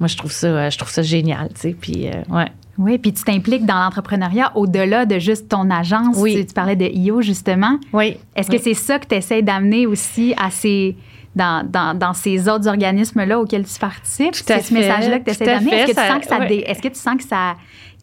[0.00, 1.76] Moi, je trouve ça, euh, je trouve ça génial, tu sais.
[1.78, 2.52] Puis, euh, ouais.
[2.78, 6.16] Oui, puis tu t'impliques dans l'entrepreneuriat au-delà de juste ton agence.
[6.18, 6.44] Oui.
[6.46, 7.78] Tu, parlais de IO, justement.
[7.92, 8.16] Oui.
[8.34, 10.96] Est-ce que c'est ça que tu essaies d'amener aussi à ces,
[11.36, 14.34] dans, dans, dans, ces autres organismes-là auxquels tu participes?
[14.34, 15.74] C'est ce message-là que tu essaies d'amener?
[15.74, 17.54] Est-ce que, tu sens que ça est-ce que tu sens que ça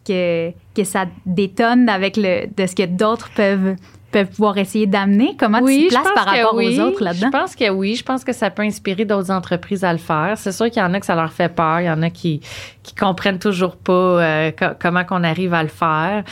[0.06, 3.76] que, que ça détonne avec le, de ce que d'autres peuvent
[4.12, 5.34] peuvent pouvoir essayer d'amener?
[5.38, 7.30] Comment tu te places par rapport aux autres là-dedans?
[7.32, 7.96] Je pense que oui.
[7.96, 10.34] Je pense que ça peut inspirer d'autres entreprises à le faire.
[10.36, 11.80] C'est sûr qu'il y en a que ça leur fait peur.
[11.80, 12.40] Il y en a qui
[12.82, 16.24] qui comprennent toujours pas euh, comment qu'on arrive à le faire.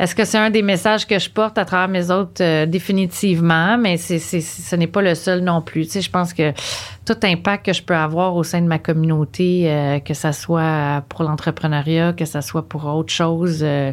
[0.00, 2.42] Est-ce que c'est un des messages que je porte à travers mes autres?
[2.42, 5.84] Euh, définitivement, mais c'est, ce n'est pas le seul non plus.
[5.84, 6.52] Tu sais, je pense que
[7.10, 11.02] tout impact que je peux avoir au sein de ma communauté, euh, que ça soit
[11.08, 13.92] pour l'entrepreneuriat, que ça soit pour autre chose, euh,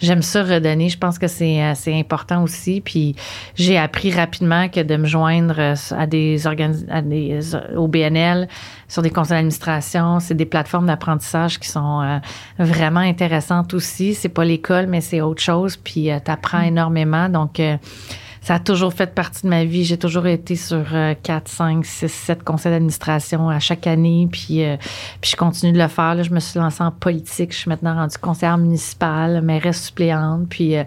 [0.00, 0.90] j'aime ça redonner.
[0.90, 2.82] Je pense que c'est assez important aussi.
[2.82, 3.16] Puis
[3.54, 5.58] j'ai appris rapidement que de me joindre
[5.92, 7.40] à des, à des
[7.74, 8.48] au BNL
[8.86, 12.20] sur des conseils d'administration, c'est des plateformes d'apprentissage qui sont
[12.58, 14.14] vraiment intéressantes aussi.
[14.14, 15.76] C'est pas l'école, mais c'est autre chose.
[15.76, 16.68] Puis tu apprends mm.
[16.68, 17.28] énormément.
[17.28, 17.60] Donc
[18.48, 19.84] ça a toujours fait partie de ma vie.
[19.84, 20.82] J'ai toujours été sur
[21.22, 24.26] 4, 5, 6, 7 conseils d'administration à chaque année.
[24.32, 24.78] Puis, euh,
[25.20, 26.14] puis je continue de le faire.
[26.14, 27.52] Là, je me suis lancée en politique.
[27.52, 30.48] Je suis maintenant rendue conseillère municipale, mairesse suppléante.
[30.48, 30.84] Puis euh,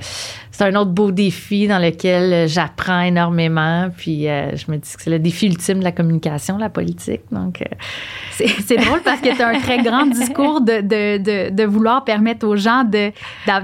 [0.50, 3.92] c'est un autre beau défi dans lequel j'apprends énormément.
[3.96, 7.22] Puis euh, je me dis que c'est le défi ultime de la communication, la politique.
[7.32, 7.64] Donc,
[8.32, 12.06] c'est drôle parce que tu as un très grand discours de, de, de, de, vouloir
[12.06, 13.12] permettre aux gens de,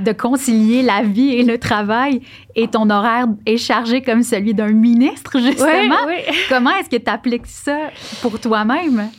[0.04, 2.22] de concilier la vie et le travail
[2.58, 5.96] et ton horaire est chargé comme celui d'un ministre, justement.
[6.08, 6.36] Oui, oui.
[6.50, 7.92] Comment est-ce que tu appliques ça
[8.22, 9.10] pour toi-même?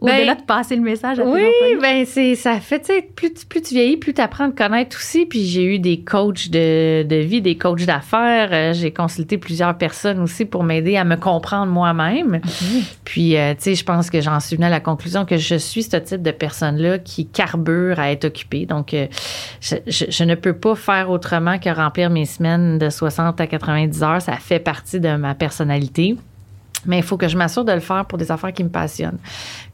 [0.00, 1.50] Au-delà ben, de passer le message à tes Oui,
[1.82, 4.56] ben c'est ça fait, tu sais, plus, plus tu vieillis, plus tu apprends à te
[4.56, 5.26] connaître aussi.
[5.26, 8.50] Puis j'ai eu des coachs de, de vie, des coachs d'affaires.
[8.52, 12.40] Euh, j'ai consulté plusieurs personnes aussi pour m'aider à me comprendre moi-même.
[13.04, 15.56] Puis, euh, tu sais, je pense que j'en suis venue à la conclusion que je
[15.56, 18.66] suis ce type de personne-là qui carbure à être occupée.
[18.66, 19.08] Donc, euh,
[19.60, 23.46] je, je, je, ne peux pas faire autrement que remplir mes semaines de 60 à
[23.48, 24.22] 90 heures.
[24.22, 26.16] Ça fait partie de ma personnalité.
[26.86, 29.18] Mais il faut que je m'assure de le faire pour des affaires qui me passionnent.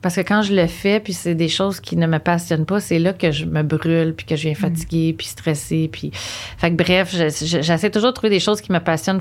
[0.00, 2.80] Parce que quand je le fais, puis c'est des choses qui ne me passionnent pas,
[2.80, 4.56] c'est là que je me brûle, puis que je viens mm.
[4.56, 5.88] fatiguée, puis stressée.
[5.92, 6.10] Puis...
[6.56, 9.20] Fait que bref, j'essaie toujours de trouver des choses qui me passionnent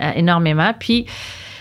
[0.00, 0.72] euh, énormément.
[0.78, 1.06] Puis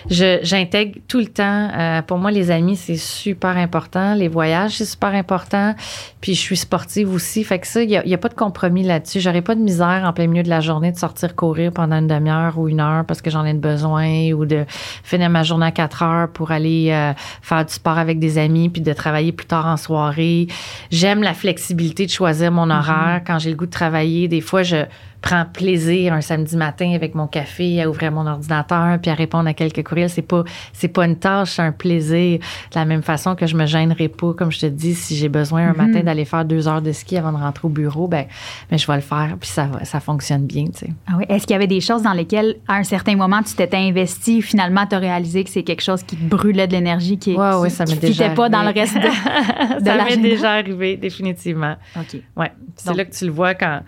[0.10, 1.70] j'intègre tout le temps.
[1.74, 4.14] Euh, pour moi, les amis, c'est super important.
[4.14, 5.76] Les voyages, c'est super important.
[6.22, 7.44] Puis je suis sportive aussi.
[7.44, 9.20] Fait que ça, il n'y a, pas de compromis là-dessus.
[9.20, 12.08] J'aurais pas de misère en plein milieu de la journée de sortir courir pendant une
[12.08, 14.66] demi-heure ou une heure parce que j'en ai besoin ou de
[15.04, 18.70] finir ma journée à quatre heures pour aller euh, faire du sport avec des amis
[18.70, 20.48] puis de travailler plus tard en soirée.
[20.92, 22.78] J'aime la flexibilité de choisir mon mm-hmm.
[22.78, 24.28] horaire quand j'ai le goût de travailler.
[24.28, 24.86] Des fois, je
[25.22, 29.50] prends plaisir un samedi matin avec mon café à ouvrir mon ordinateur puis à répondre
[29.50, 30.10] à quelques courriels.
[30.10, 32.40] C'est pas, c'est pas une tâche, c'est un plaisir.
[32.40, 35.30] De la même façon que je me gênerai pas, comme je te dis, si j'ai
[35.30, 36.04] besoin un matin mhm.
[36.04, 38.26] d'aller faire deux heures de ski avant de rentrer au bureau, ben,
[38.70, 40.94] ben je vais le faire puis ça, ça fonctionne bien, tu sais.
[41.08, 41.26] Ah oui.
[41.28, 44.42] Est-ce qu'il y avait des choses dans lesquelles, à un certain moment, tu t'étais investi,
[44.42, 47.86] finalement, tu as réalisé que c'est quelque chose qui brûlait de l'énergie, qui, ouais, ça
[47.86, 51.76] qui, pas dans le reste de, de Ça m'est déjà arrivé, définitivement.
[51.96, 52.22] OK.
[52.38, 52.52] Ouais.
[52.76, 53.82] C'est là que tu le vois quand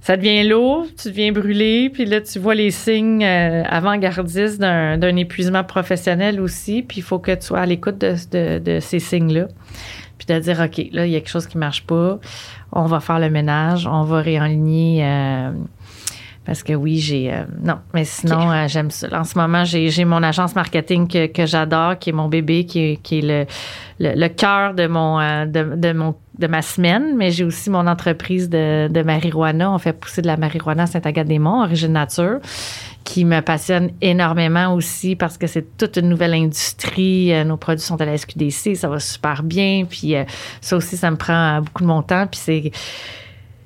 [0.00, 5.16] ça devient lourd, tu deviens brûlé, puis là, tu vois les signes euh, avant-gardistes d'un
[5.16, 9.48] épuisement professionnel aussi, puis il faut que tu sois à l'écoute de, ces signes-là.
[10.16, 12.18] Puis de dire, OK, là, il y a quelque chose qui marche pas,
[12.72, 15.04] on va faire le ménage, on va réaligner.
[15.04, 15.50] Euh,
[16.44, 17.32] parce que oui, j'ai.
[17.32, 19.08] Euh, non, mais sinon, j'aime ça.
[19.12, 22.96] En ce moment, j'ai mon agence marketing que, j'adore, qui est mon bébé, qui est,
[23.02, 23.46] qui est
[23.98, 27.86] le, le, cœur de mon, de, de mon de ma semaine, mais j'ai aussi mon
[27.86, 29.72] entreprise de, de marijuana.
[29.72, 32.38] On fait pousser de la marijuana à Saint-Agathe-des-Monts, origine nature,
[33.02, 37.32] qui me passionne énormément aussi parce que c'est toute une nouvelle industrie.
[37.32, 39.84] Euh, nos produits sont à la SQDC, ça va super bien.
[39.88, 40.24] Puis euh,
[40.60, 42.26] ça aussi, ça me prend beaucoup de mon temps.
[42.26, 42.70] Puis c'est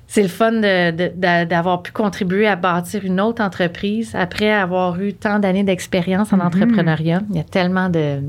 [0.07, 5.39] c'est le fun d'avoir pu contribuer à bâtir une autre entreprise après avoir eu tant
[5.39, 6.45] d'années d'expérience en mm-hmm.
[6.45, 7.21] entrepreneuriat.
[7.31, 8.21] Il y a tellement de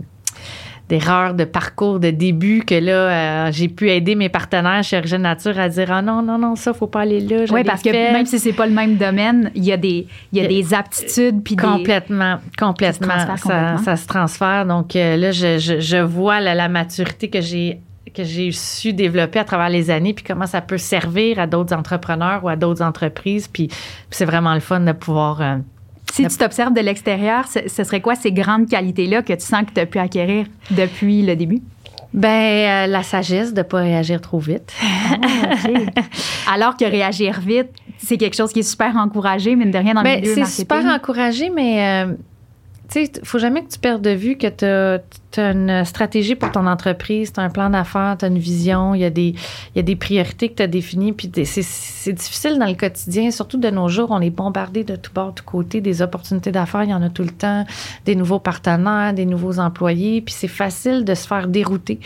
[0.89, 5.23] d'erreurs de parcours de début que là, euh, j'ai pu aider mes partenaires chez Origine
[5.23, 7.45] Nature à dire Ah non, non, non, ça, faut pas aller là.
[7.51, 10.43] Oui, parce que même si c'est pas le même domaine, il y a des, il
[10.43, 11.43] y a des aptitudes.
[11.43, 13.37] Puis complètement, complètement.
[13.37, 14.67] Ça, ça, se transfère.
[14.67, 17.81] Donc euh, là, je, je, je vois la, la maturité que j'ai
[18.15, 21.75] que j'ai su développer à travers les années, puis comment ça peut servir à d'autres
[21.75, 23.49] entrepreneurs ou à d'autres entreprises.
[23.49, 23.69] Puis,
[24.11, 25.57] c'est vraiment le fun de pouvoir euh,
[26.15, 29.73] si tu t'observes de l'extérieur, ce, serait quoi ces grandes qualités-là que tu sens que
[29.75, 31.61] tu as pu acquérir depuis le début?
[32.13, 34.73] Ben euh, la sagesse de ne pas réagir trop vite.
[36.47, 39.95] Ah, Alors que réagir vite, c'est quelque chose qui est super encouragé, mais de rien
[39.95, 42.15] dans le ben, milieu C'est super encouragé, mais euh,
[42.89, 45.01] tu sais, faut jamais que tu perdes de vue que tu as
[45.35, 48.39] tu as une stratégie pour ton entreprise, tu as un plan d'affaires, tu as une
[48.39, 49.35] vision, il y, a des,
[49.75, 51.13] il y a des priorités que tu as définies.
[51.13, 55.13] Puis c'est difficile dans le quotidien, surtout de nos jours, on est bombardé de tous
[55.13, 57.67] bords, de tous côtés, des opportunités d'affaires, il y en a tout le temps,
[58.05, 61.99] des nouveaux partenaires, des nouveaux employés, puis c'est facile de se faire dérouter.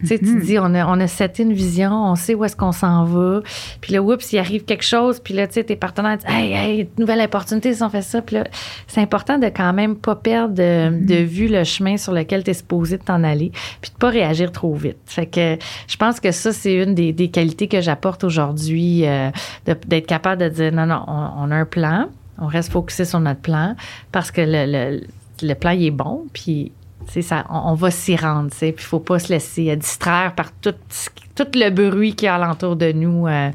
[0.00, 0.40] Tu sais, tu mm-hmm.
[0.44, 3.42] dis, on a, on a cette une vision, on sait où est-ce qu'on s'en va,
[3.80, 6.52] puis là, oups, il arrive quelque chose, puis là, tu sais, tes partenaires disent, hey,
[6.52, 8.44] hey, nouvelle opportunité, ils ont fait ça, puis là,
[8.88, 11.24] c'est important de quand même pas perdre de, de mm-hmm.
[11.24, 14.50] vue le chemin sur lequel tu es supposé de t'en aller, puis de pas réagir
[14.52, 14.98] trop vite.
[15.06, 19.30] Fait que je pense que ça, c'est une des, qualités que j'apporte aujourd'hui, euh,
[19.64, 23.40] d'être capable de dire non, non, on, a un plan, on reste focusé sur notre
[23.40, 23.76] plan
[24.12, 25.00] parce que le,
[25.42, 26.72] le, plan, il est bon, puis
[27.20, 30.74] ça, on, va s'y rendre, puis il faut pas se laisser distraire par tout,
[31.34, 33.26] tout le bruit qui est alentour de nous.
[33.26, 33.50] Euh,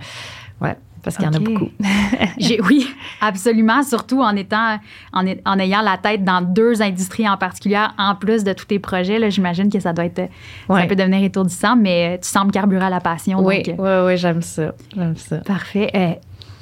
[0.61, 1.69] ouais parce qu'il y en a beaucoup.
[2.69, 2.87] oui,
[3.21, 4.77] absolument, surtout en étant
[5.13, 8.79] en, en, ayant la tête dans deux industries en particulier, en plus de tous tes
[8.79, 9.31] projets.
[9.31, 10.29] J'imagine que ça doit être
[10.67, 13.39] ça peut devenir étourdissant, mais tu sembles carburer à la passion.
[13.39, 15.37] Oui, oui, euh, oui, j'aime ça, j'aime ça.
[15.37, 15.89] Parfait.
[15.95, 16.13] Euh,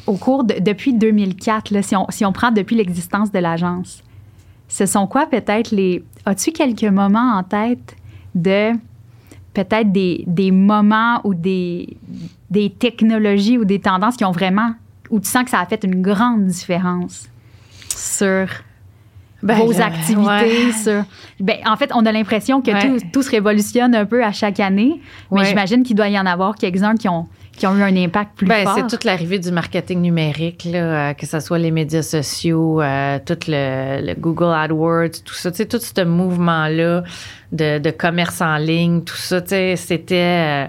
[0.07, 4.03] au cours de, depuis 2004, là, si, on, si on prend depuis l'existence de l'agence,
[4.67, 7.95] ce sont quoi peut-être les as-tu quelques moments en tête
[8.35, 8.71] de
[9.53, 11.97] peut-être des, des moments ou des
[12.49, 14.73] des technologies ou des tendances qui ont vraiment,
[15.09, 17.27] où tu sens que ça a fait une grande différence
[17.95, 18.47] sur
[19.41, 20.71] ben, vos activités.
[20.73, 21.03] Sur,
[21.39, 22.71] ben, en fait, on a l'impression que
[23.11, 24.99] tout, se révolutionne un peu à chaque année,
[25.31, 28.37] mais j'imagine qu'il doit y en avoir quelques-uns qui ont, qui ont eu un impact
[28.37, 28.75] plus ben, fort.
[28.75, 33.19] C'est toute l'arrivée du marketing numérique, là, euh, que ce soit les médias sociaux, euh,
[33.25, 37.03] tout le, Google AdWords, tout ça, tout ce mouvement-là
[37.51, 40.65] de, de, commerce en ligne, tout ça, c'était...
[40.65, 40.67] Euh,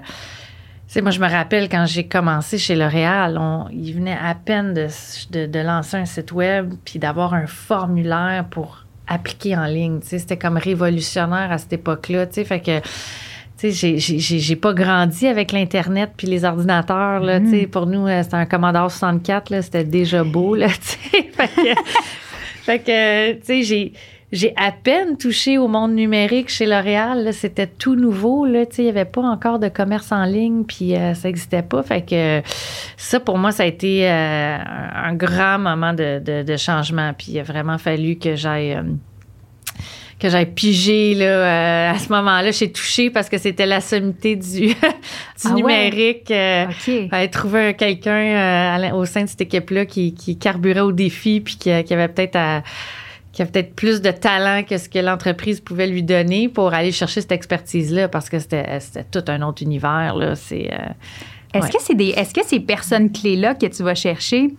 [0.95, 4.75] sais, moi, je me rappelle quand j'ai commencé chez L'Oréal, on, il venait à peine
[4.75, 10.01] de, de, lancer un site web puis d'avoir un formulaire pour appliquer en ligne.
[10.01, 12.27] Tu sais, c'était comme révolutionnaire à cette époque-là.
[12.27, 12.81] Tu sais, fait que
[13.57, 17.21] tu sais, j'ai pas grandi avec l'Internet puis les ordinateurs.
[17.21, 17.71] Là, tu sais, mm-hmm.
[17.71, 19.63] pour nous, euh, c'était un Commodore 64.
[19.63, 20.55] C'était déjà beau.
[20.57, 21.81] Là, tu sais, fait que,
[22.63, 23.93] fait que tu sais, j'ai
[24.33, 27.31] j'ai à peine touché au monde numérique chez L'Oréal.
[27.33, 28.47] C'était tout nouveau.
[28.47, 31.83] Là, il n'y avait pas encore de commerce en ligne, puis euh, ça n'existait pas.
[31.83, 32.41] Fait que
[32.97, 37.13] ça, pour moi, ça a été euh, un grand moment de, changement.
[37.17, 38.75] Puis il a vraiment fallu que j'aille...
[38.75, 38.83] Euh,
[40.19, 44.67] que j'aille piger là, à ce moment-là j'ai touché parce que c'était la sommité du,
[44.67, 44.75] du
[45.47, 46.27] ah numérique.
[46.29, 47.29] Ouais?
[47.29, 51.95] trouver quelqu'un au sein de cette équipe-là qui, qui carburait au défi puis qui, qui
[51.95, 52.63] avait peut-être à
[53.41, 56.93] qui a peut-être plus de talent que ce que l'entreprise pouvait lui donner pour aller
[56.93, 58.79] chercher cette expertise-là parce que c'était
[59.11, 60.15] tout un autre univers.
[60.15, 60.37] Là.
[60.37, 60.93] C'est, euh,
[61.55, 64.55] est-ce, que c'est des, est-ce que ces personnes clés-là que tu vas chercher,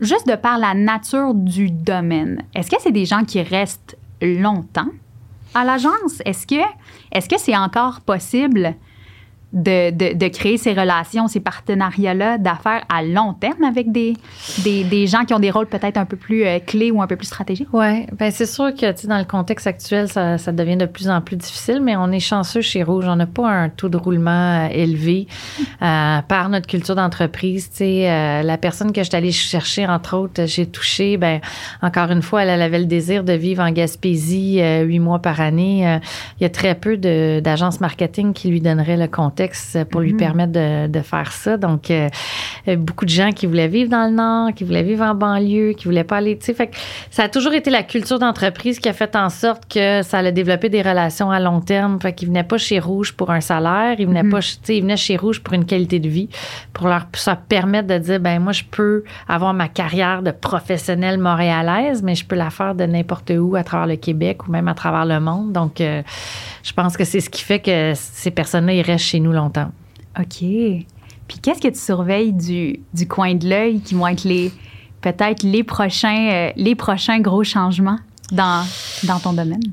[0.00, 4.90] juste de par la nature du domaine, est-ce que c'est des gens qui restent longtemps
[5.52, 6.22] à l'agence?
[6.24, 6.62] Est-ce que,
[7.10, 8.76] est-ce que c'est encore possible
[9.52, 14.14] de, de, de, créer ces relations, ces partenariats-là d'affaires à long terme avec des,
[14.64, 17.06] des, des, gens qui ont des rôles peut-être un peu plus euh, clés ou un
[17.06, 17.68] peu plus stratégiques?
[17.72, 21.20] Oui, bien c'est sûr que dans le contexte actuel, ça, ça, devient de plus en
[21.20, 23.04] plus difficile, mais on est chanceux chez Rouge.
[23.06, 25.26] On n'a pas un taux de roulement euh, élevé
[25.82, 27.70] euh, par notre culture d'entreprise.
[27.80, 31.40] La personne que je suis allée chercher, entre autres, j'ai touché, ben
[31.82, 35.98] encore une fois, elle, avait le désir de vivre en Gaspésie huit mois par année.
[36.40, 39.41] il y a très peu d'agences marketing qui lui donneraient le contexte
[39.90, 40.18] pour lui mhm.
[40.18, 41.56] permettre de, faire ça.
[41.56, 42.08] Donc, euh,
[42.76, 45.84] beaucoup de gens qui voulaient vivre dans le Nord, qui voulaient vivre en banlieue, qui
[45.84, 46.54] voulaient pas aller, tu sais.
[46.54, 46.70] Fait
[47.10, 50.32] ça a toujours été la culture d'entreprise qui a fait en sorte que ça allait
[50.32, 52.00] développer des relations à long terme.
[52.00, 54.30] Fait qu'ils venaient pas chez Rouge pour un salaire, ils venaient mhm.
[54.30, 56.28] pas, tu sais, ils venaient chez Rouge pour une qualité de vie,
[56.72, 61.18] pour leur ça permettre de dire, ben moi, je peux avoir ma carrière de professionnelle
[61.18, 64.68] montréalaise, mais je peux la faire de n'importe où à travers le Québec ou même
[64.68, 65.52] à travers le monde.
[65.52, 66.02] Donc, euh,
[66.62, 69.70] je pense que c'est ce qui fait que ces personnes-là, ils restent chez nous longtemps.
[70.18, 70.40] OK.
[70.40, 74.52] Puis qu'est-ce que tu surveilles du, du coin de l'œil qui vont être les
[75.00, 77.98] peut-être les prochains, euh, les prochains gros changements
[78.30, 78.64] dans,
[79.04, 79.72] dans ton domaine?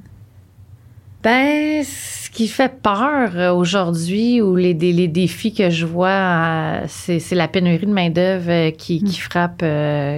[1.24, 1.84] Ben,
[2.30, 7.32] ce qui fait peur euh, aujourd'hui ou les, les, défis que je vois, euh, c'est,
[7.32, 9.24] la pénurie de main-d'œuvre euh, qui, qui, mm.
[9.24, 9.66] frappe,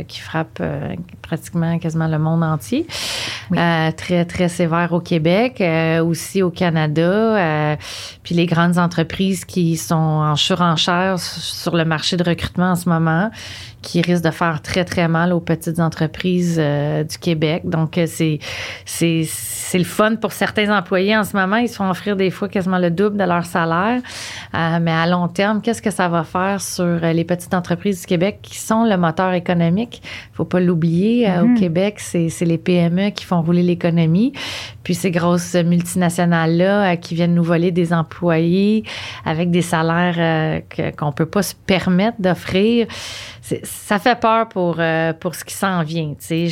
[0.07, 0.61] qui frappe
[1.21, 2.85] pratiquement quasiment le monde entier.
[3.51, 5.63] très, très sévère au Québec,
[6.03, 7.77] aussi au Canada.
[8.23, 12.89] puis les grandes entreprises qui sont en surenchère sur le marché de recrutement en ce
[12.89, 13.31] moment
[13.81, 17.63] qui risque de faire très, très mal aux petites entreprises euh, du Québec.
[17.65, 18.39] Donc, euh, c'est,
[18.85, 21.57] c'est, c'est le fun pour certains employés en ce moment.
[21.57, 24.01] Ils se font offrir des fois quasiment le double de leur salaire.
[24.53, 28.07] Euh, mais à long terme, qu'est-ce que ça va faire sur les petites entreprises du
[28.07, 30.01] Québec qui sont le moteur économique?
[30.03, 31.27] Il faut pas l'oublier.
[31.27, 31.59] Au mm-hmm.
[31.59, 34.33] Québec, c'est, c'est les PME qui font rouler l'économie.
[34.83, 38.83] Puis ces grosses multinationales-là qui viennent nous voler des employés
[39.25, 40.61] avec des salaires
[40.97, 42.87] qu'on peut pas se permettre d'offrir
[43.71, 46.13] ça fait peur pour, euh, pour ce qui s'en vient.
[46.19, 46.45] Je,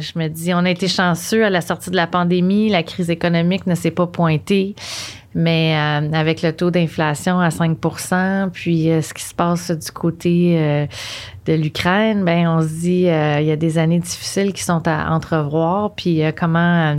[0.00, 3.10] je me dis, on a été chanceux à la sortie de la pandémie, la crise
[3.10, 4.74] économique ne s'est pas pointée.
[5.34, 9.90] Mais euh, avec le taux d'inflation à 5% puis euh, ce qui se passe du
[9.90, 10.88] côté
[11.44, 15.10] de l'Ukraine, ben on se dit il y a des années difficiles qui sont à
[15.10, 15.94] entrevoir.
[15.94, 16.96] Puis comment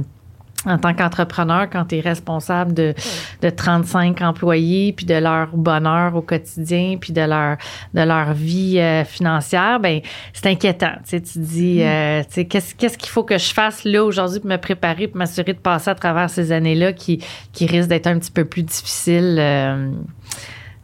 [0.67, 2.93] en tant qu'entrepreneur, quand tu es responsable de,
[3.41, 7.57] de 35 employés, puis de leur bonheur au quotidien, puis de leur,
[7.93, 10.01] de leur vie euh, financière, ben
[10.33, 10.93] c'est inquiétant.
[11.07, 11.81] Tu, tu dis, mm.
[11.81, 15.07] euh, tu sais, qu'est-ce, qu'est-ce qu'il faut que je fasse là aujourd'hui pour me préparer,
[15.07, 18.45] pour m'assurer de passer à travers ces années-là qui, qui risquent d'être un petit peu
[18.45, 19.37] plus difficiles.
[19.39, 19.91] Euh,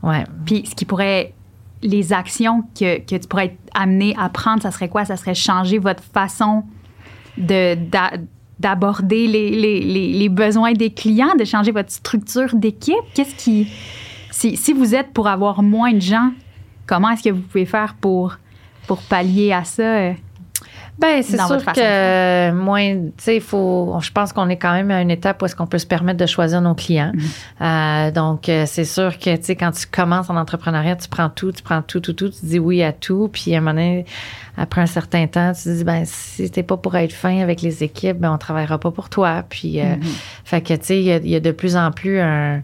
[0.02, 0.24] ouais.
[0.46, 1.34] Puis ce qui pourrait
[1.82, 5.04] les actions que, que, tu pourrais être amené à prendre, ça serait quoi?
[5.04, 6.64] Ça serait changer votre façon
[7.38, 7.76] de,
[8.64, 12.96] d'aborder les, besoins des clients, de changer votre structure d'équipe?
[13.14, 13.68] Qu'est-ce qui.
[14.32, 16.32] Si, vous êtes pour avoir moins de gens,
[16.88, 18.38] comment est-ce que vous pouvez faire pour,
[18.88, 20.14] pour pallier à ça?
[21.00, 24.92] Ben, c'est sûr que moins, tu sais, il faut, je pense qu'on est quand même
[24.92, 27.12] à une étape où est-ce qu'on peut se permettre de choisir nos clients.
[27.14, 28.08] Mm-hmm.
[28.08, 31.30] Euh, donc, euh, c'est sûr que, tu sais, quand tu commences en entrepreneuriat, tu prends
[31.30, 33.74] tout, tu prends tout, tout, tout, tu dis oui à tout, puis à un moment
[33.74, 34.06] donné,
[34.56, 37.62] après un certain temps, tu te dis, ben, si t'es pas pour être fin avec
[37.62, 39.44] les équipes, ben, on travaillera pas pour toi.
[39.50, 40.22] Puis, euh, mm-hmm.
[40.46, 42.62] fait que, tu sais, il y, a de plus en plus un,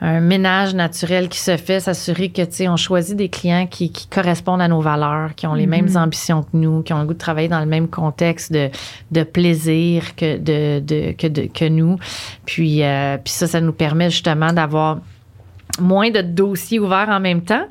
[0.00, 3.90] un ménage naturel qui se fait, s'assurer que, tu sais, on choisit des clients qui,
[3.90, 6.04] qui, correspondent à nos valeurs, qui ont les mêmes mm-hmm.
[6.04, 8.68] ambitions que nous, qui ont le goût de travailler dans le même contexte de,
[9.10, 11.98] de plaisir que, de, de, que, de, que nous.
[12.44, 14.98] Puis, euh, puis ça, ça nous permet justement d'avoir
[15.80, 17.66] moins de dossiers ouverts en même temps,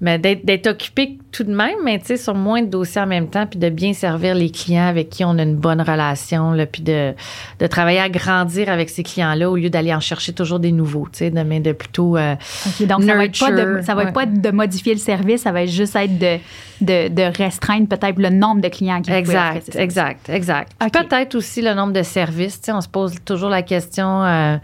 [0.00, 3.28] mais d'être occupé tout de même, mais tu sais, sur moins de dossiers en même
[3.28, 6.66] temps, puis de bien servir les clients avec qui on a une bonne relation, là,
[6.66, 7.14] puis de,
[7.58, 11.08] de travailler à grandir avec ces clients-là au lieu d'aller en chercher toujours des nouveaux,
[11.10, 12.16] tu sais, de, mais de plutôt.
[12.16, 12.34] Euh,
[12.80, 15.52] donc, ça va être pas de, ça va être pas de modifier le service, ça
[15.52, 16.38] va juste être de,
[16.80, 20.72] de, de restreindre peut-être le nombre de clients qui Exact, exact, exact.
[20.92, 24.22] Peut-être aussi le nombre de services, tu sais, on se pose toujours la question.
[24.24, 24.56] Euh,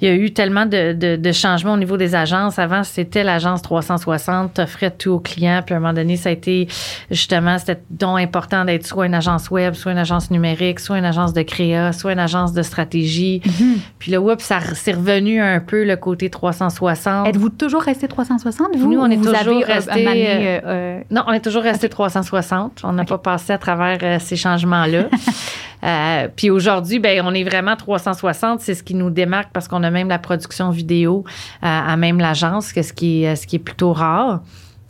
[0.00, 2.58] il y a eu tellement de, de, de, changements au niveau des agences.
[2.58, 5.62] Avant, c'était l'agence 360, t'offrais tout aux clients.
[5.64, 6.68] Puis à un moment donné, ça a été
[7.10, 11.04] justement, c'était donc important d'être soit une agence web, soit une agence numérique, soit une
[11.04, 13.42] agence de créa, soit une agence de stratégie.
[13.44, 13.78] Mm-hmm.
[13.98, 17.28] Puis le web, ça c'est revenu un peu le côté 360.
[17.28, 18.92] Êtes-vous toujours resté 360, vous?
[18.92, 20.06] Nous, on est toujours avez resté.
[20.06, 22.80] Euh, euh, non, on est toujours resté 360.
[22.84, 25.04] On n'a pas passé à travers euh, ces changements-là.
[25.82, 28.60] Euh, puis aujourd'hui, ben on est vraiment 360.
[28.60, 32.18] C'est ce qui nous démarque parce qu'on a même la production vidéo euh, à même
[32.18, 34.40] l'agence, ce qui est, ce qui est plutôt rare.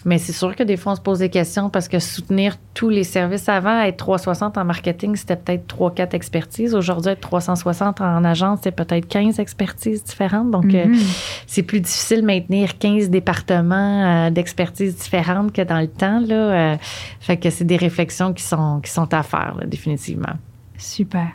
[0.06, 2.88] Mais c'est sûr que des fois, on se pose des questions parce que soutenir tous
[2.88, 6.74] les services avant, être 360 en marketing, c'était peut-être 3-4 expertises.
[6.74, 10.50] Aujourd'hui, être 360 en agence, c'est peut-être 15 expertises différentes.
[10.50, 11.42] Donc, euh, mm-hmm.
[11.46, 16.20] c'est plus difficile de maintenir 15 départements d'expertise différentes que dans le temps.
[16.20, 16.78] Là.
[17.20, 20.32] fait que c'est des réflexions qui sont, qui sont à faire, définitivement.
[20.78, 21.28] Super.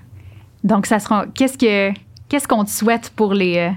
[0.64, 1.28] Donc, ça sera.
[1.28, 1.94] Qu'est-ce que
[2.36, 3.72] qu'est-ce qu'on te souhaite pour les.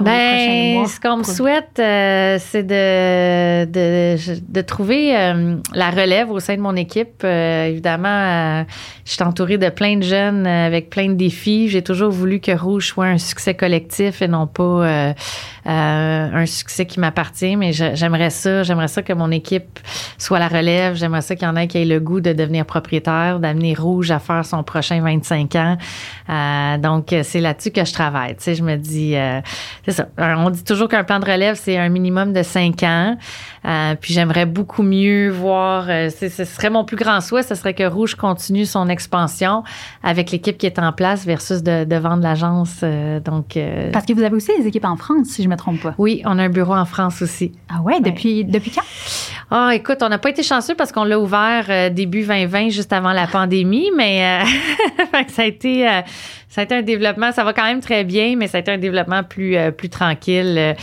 [0.00, 6.30] Euh, ben, ce qu'on me souhaite, euh, c'est de, de, de, trouver euh, la relève
[6.30, 7.22] au sein de mon équipe.
[7.24, 8.64] évidemment,
[9.04, 11.68] je suis entourée de plein de jeunes avec plein de défis.
[11.68, 15.14] J'ai toujours voulu que Rouge soit un succès collectif et non pas
[15.64, 19.78] euh, un succès qui m'appartient, mais j'aimerais ça, j'aimerais ça que mon équipe
[20.18, 22.66] soit la relève, j'aimerais ça qu'il y en ait qui aient le goût de devenir
[22.66, 25.76] propriétaire, d'amener Rouge à faire son prochain 25 ans.
[26.28, 28.34] Euh, donc, c'est là-dessus que je travaille.
[28.34, 29.40] Tu sais, je me dis, euh,
[29.84, 30.08] c'est ça.
[30.18, 33.16] On dit toujours qu'un plan de relève, c'est un minimum de 5 ans.
[34.00, 38.14] puis j'aimerais beaucoup mieux voir, ce serait mon plus grand souhait, ce serait que Rouge
[38.14, 39.62] continue son expansion
[40.02, 42.82] avec l'équipe qui est en place versus de, de vendre l'agence.
[43.24, 43.58] donc,
[43.92, 45.94] Parce que vous avez aussi des équipes en France, si je me trompe pas.
[45.98, 47.52] Oui, on a un bureau en France aussi.
[47.68, 48.82] Ah ouais, depuis, depuis quand?
[49.54, 52.90] Ah, écoute, on n'a pas été chanceux parce qu'on l'a ouvert euh, début 2020, juste
[52.90, 56.00] avant la pandémie, mais euh, ça a été euh,
[56.48, 57.32] ça a été un développement.
[57.32, 60.74] Ça va quand même très bien, mais ça a été un développement plus plus tranquille.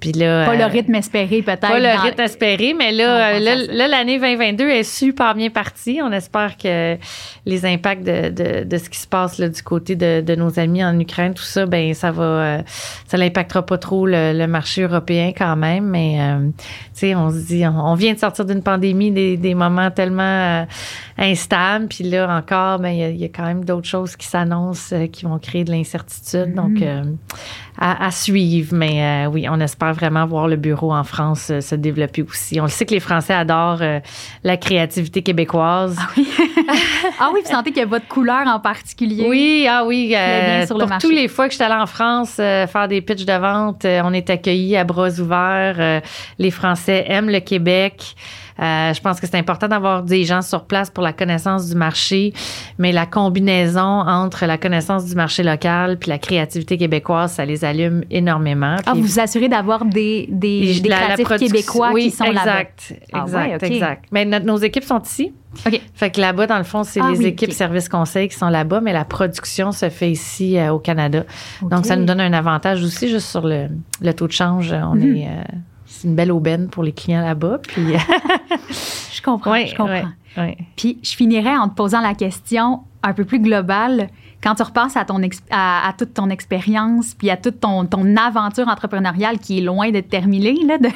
[0.00, 1.60] Puis là, pas le rythme espéré peut-être.
[1.60, 6.00] Pas le rythme espéré, mais là, là, l'année 2022 est super bien partie.
[6.02, 6.96] On espère que
[7.46, 10.58] les impacts de, de, de ce qui se passe là, du côté de, de, nos
[10.58, 12.58] amis en Ukraine, tout ça, ben ça va,
[13.06, 15.84] ça n'impactera pas trop le, marché européen quand même.
[15.84, 16.18] Mais
[16.98, 20.22] tu sais, on se dit, on, vient de sortir d'une pandémie, des, des, moments tellement
[20.22, 20.64] euh,
[21.16, 25.06] instables, puis là encore, ben il y, a quand même d'autres choses qui s'annoncent, euh,
[25.06, 26.54] qui vont créer de l'incertitude.
[26.54, 26.84] Donc mm-hmm.
[26.84, 27.04] euh,
[27.80, 28.74] à, suivre.
[28.74, 32.60] Mais euh, oui, on espère vraiment voir le bureau en France euh, se développer aussi.
[32.60, 34.00] On le sait que les Français adorent euh,
[34.42, 35.96] la créativité québécoise.
[35.98, 36.28] Ah oui.
[37.20, 39.26] ah oui, vous sentez qu'il y a votre couleur en particulier.
[39.28, 40.14] Oui, ah oui.
[40.66, 43.32] sur pour tous les fois que je suis allée en France faire des pitches de
[43.32, 46.02] vente, on est accueillis à bras ouverts.
[46.38, 48.14] les Français aiment le Québec.
[48.60, 51.74] Euh, je pense que c'est important d'avoir des gens sur place pour la connaissance du
[51.74, 52.32] marché,
[52.78, 57.64] mais la combinaison entre la connaissance du marché local puis la créativité québécoise, ça les
[57.64, 58.76] allume énormément.
[58.84, 62.40] ah, vous vous assurez d'avoir des, des, des créatifs québécois qui sont là-bas.
[62.40, 64.04] Exact, ah exact, exact.
[64.10, 65.32] Mais nos équipes sont ici.
[65.66, 65.80] OK.
[65.94, 68.80] Fait que là-bas, dans le fond, c'est ah les équipes services conseils qui sont là-bas,
[68.80, 71.24] mais la production se fait ici euh, au Canada.
[71.62, 73.68] Donc, ça nous donne un avantage aussi juste sur le,
[74.00, 74.72] le taux de change.
[74.72, 75.16] On mhm.
[75.16, 75.26] est...
[75.26, 75.56] Euh,
[75.88, 77.58] c'est une belle aubaine pour les clients là-bas.
[77.66, 77.82] Puis...
[79.12, 80.12] je comprends, je comprends.
[80.76, 84.08] Puis je finirais en te posant la question un peu plus globale.
[84.42, 85.20] Quand tu repenses à, ton
[85.50, 90.08] à, toute ton expérience, puis à toute ton, ton, aventure entrepreneuriale qui est loin d'être
[90.08, 90.88] terminée, là, de,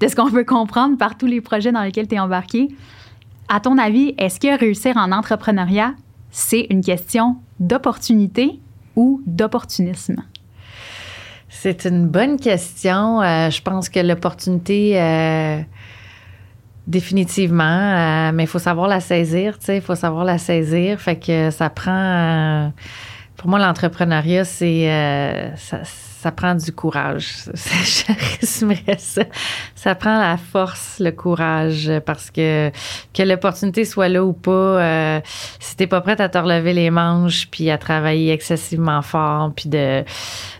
[0.00, 2.68] de, ce qu'on peut comprendre par tous les projets dans lesquels tu es embarqué,
[3.48, 5.94] à ton avis, est-ce que réussir en entrepreneuriat,
[6.30, 8.60] c'est une question d'opportunité
[8.94, 10.22] ou d'opportunisme?
[11.60, 13.22] C'est une bonne question.
[13.22, 15.60] Euh, je pense que l'opportunité, euh,
[16.86, 21.00] définitivement, euh, mais il faut savoir la saisir, tu sais, il faut savoir la saisir.
[21.00, 22.72] Fait que ça prend.
[23.36, 25.52] pour moi, l'entrepreneuriat, c'est.
[25.56, 25.78] Ça,
[26.24, 27.44] ça, prend du courage.
[27.54, 29.22] Je résumerais ça.
[29.74, 32.70] Ça prend la force, le courage, parce que
[33.12, 35.20] que l'opportunité soit là ou pas,
[35.60, 39.68] si t'es pas prête à te relever les manches, puis à travailler excessivement fort, puis
[39.68, 40.04] de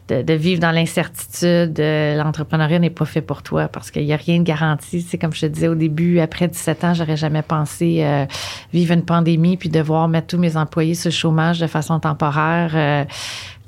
[0.09, 1.79] de, vivre dans l'incertitude.
[1.79, 5.01] Euh, l'entrepreneuriat n'est pas fait pour toi parce qu'il n'y a rien de garanti.
[5.03, 8.27] C'est comme je te disais au début, après 17 ans, j'aurais jamais pensé euh,
[8.73, 13.07] vivre une pandémie puis devoir mettre tous mes employés sur le chômage de façon temporaire.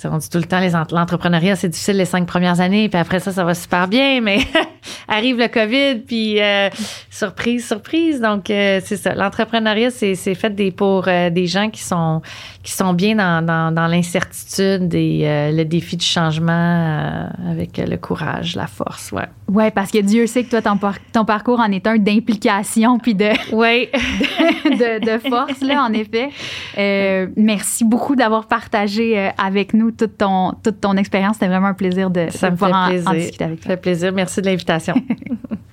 [0.05, 3.33] On dit tout le temps, l'entrepreneuriat, c'est difficile les cinq premières années, puis après ça,
[3.33, 4.41] ça va super bien, mais
[5.09, 6.69] arrive le COVID, puis euh,
[7.11, 8.21] surprise, surprise.
[8.21, 9.15] Donc, euh, c'est ça.
[9.15, 12.23] L'entrepreneuriat, c'est fait des, pour euh, des gens qui sont,
[12.63, 18.57] qui sont bien dans, dans, dans l'incertitude et le défi du changement avec le courage,
[18.57, 19.29] la force, ouais.
[19.49, 20.79] Ouais, parce que Dieu sait que toi, ton,
[21.13, 23.91] ton parcours en est un d'implication puis de, ouais.
[24.65, 26.31] de, de, force, là, en effet.
[27.37, 31.35] merci beaucoup d'avoir partagé avec nous toute ton, toute ton expérience.
[31.35, 33.71] C'était vraiment un plaisir de, Ça pouvoir En, discuter avec toi.
[33.71, 34.13] Ça fait plaisir.
[34.13, 35.49] Merci de l'invitation félicitations.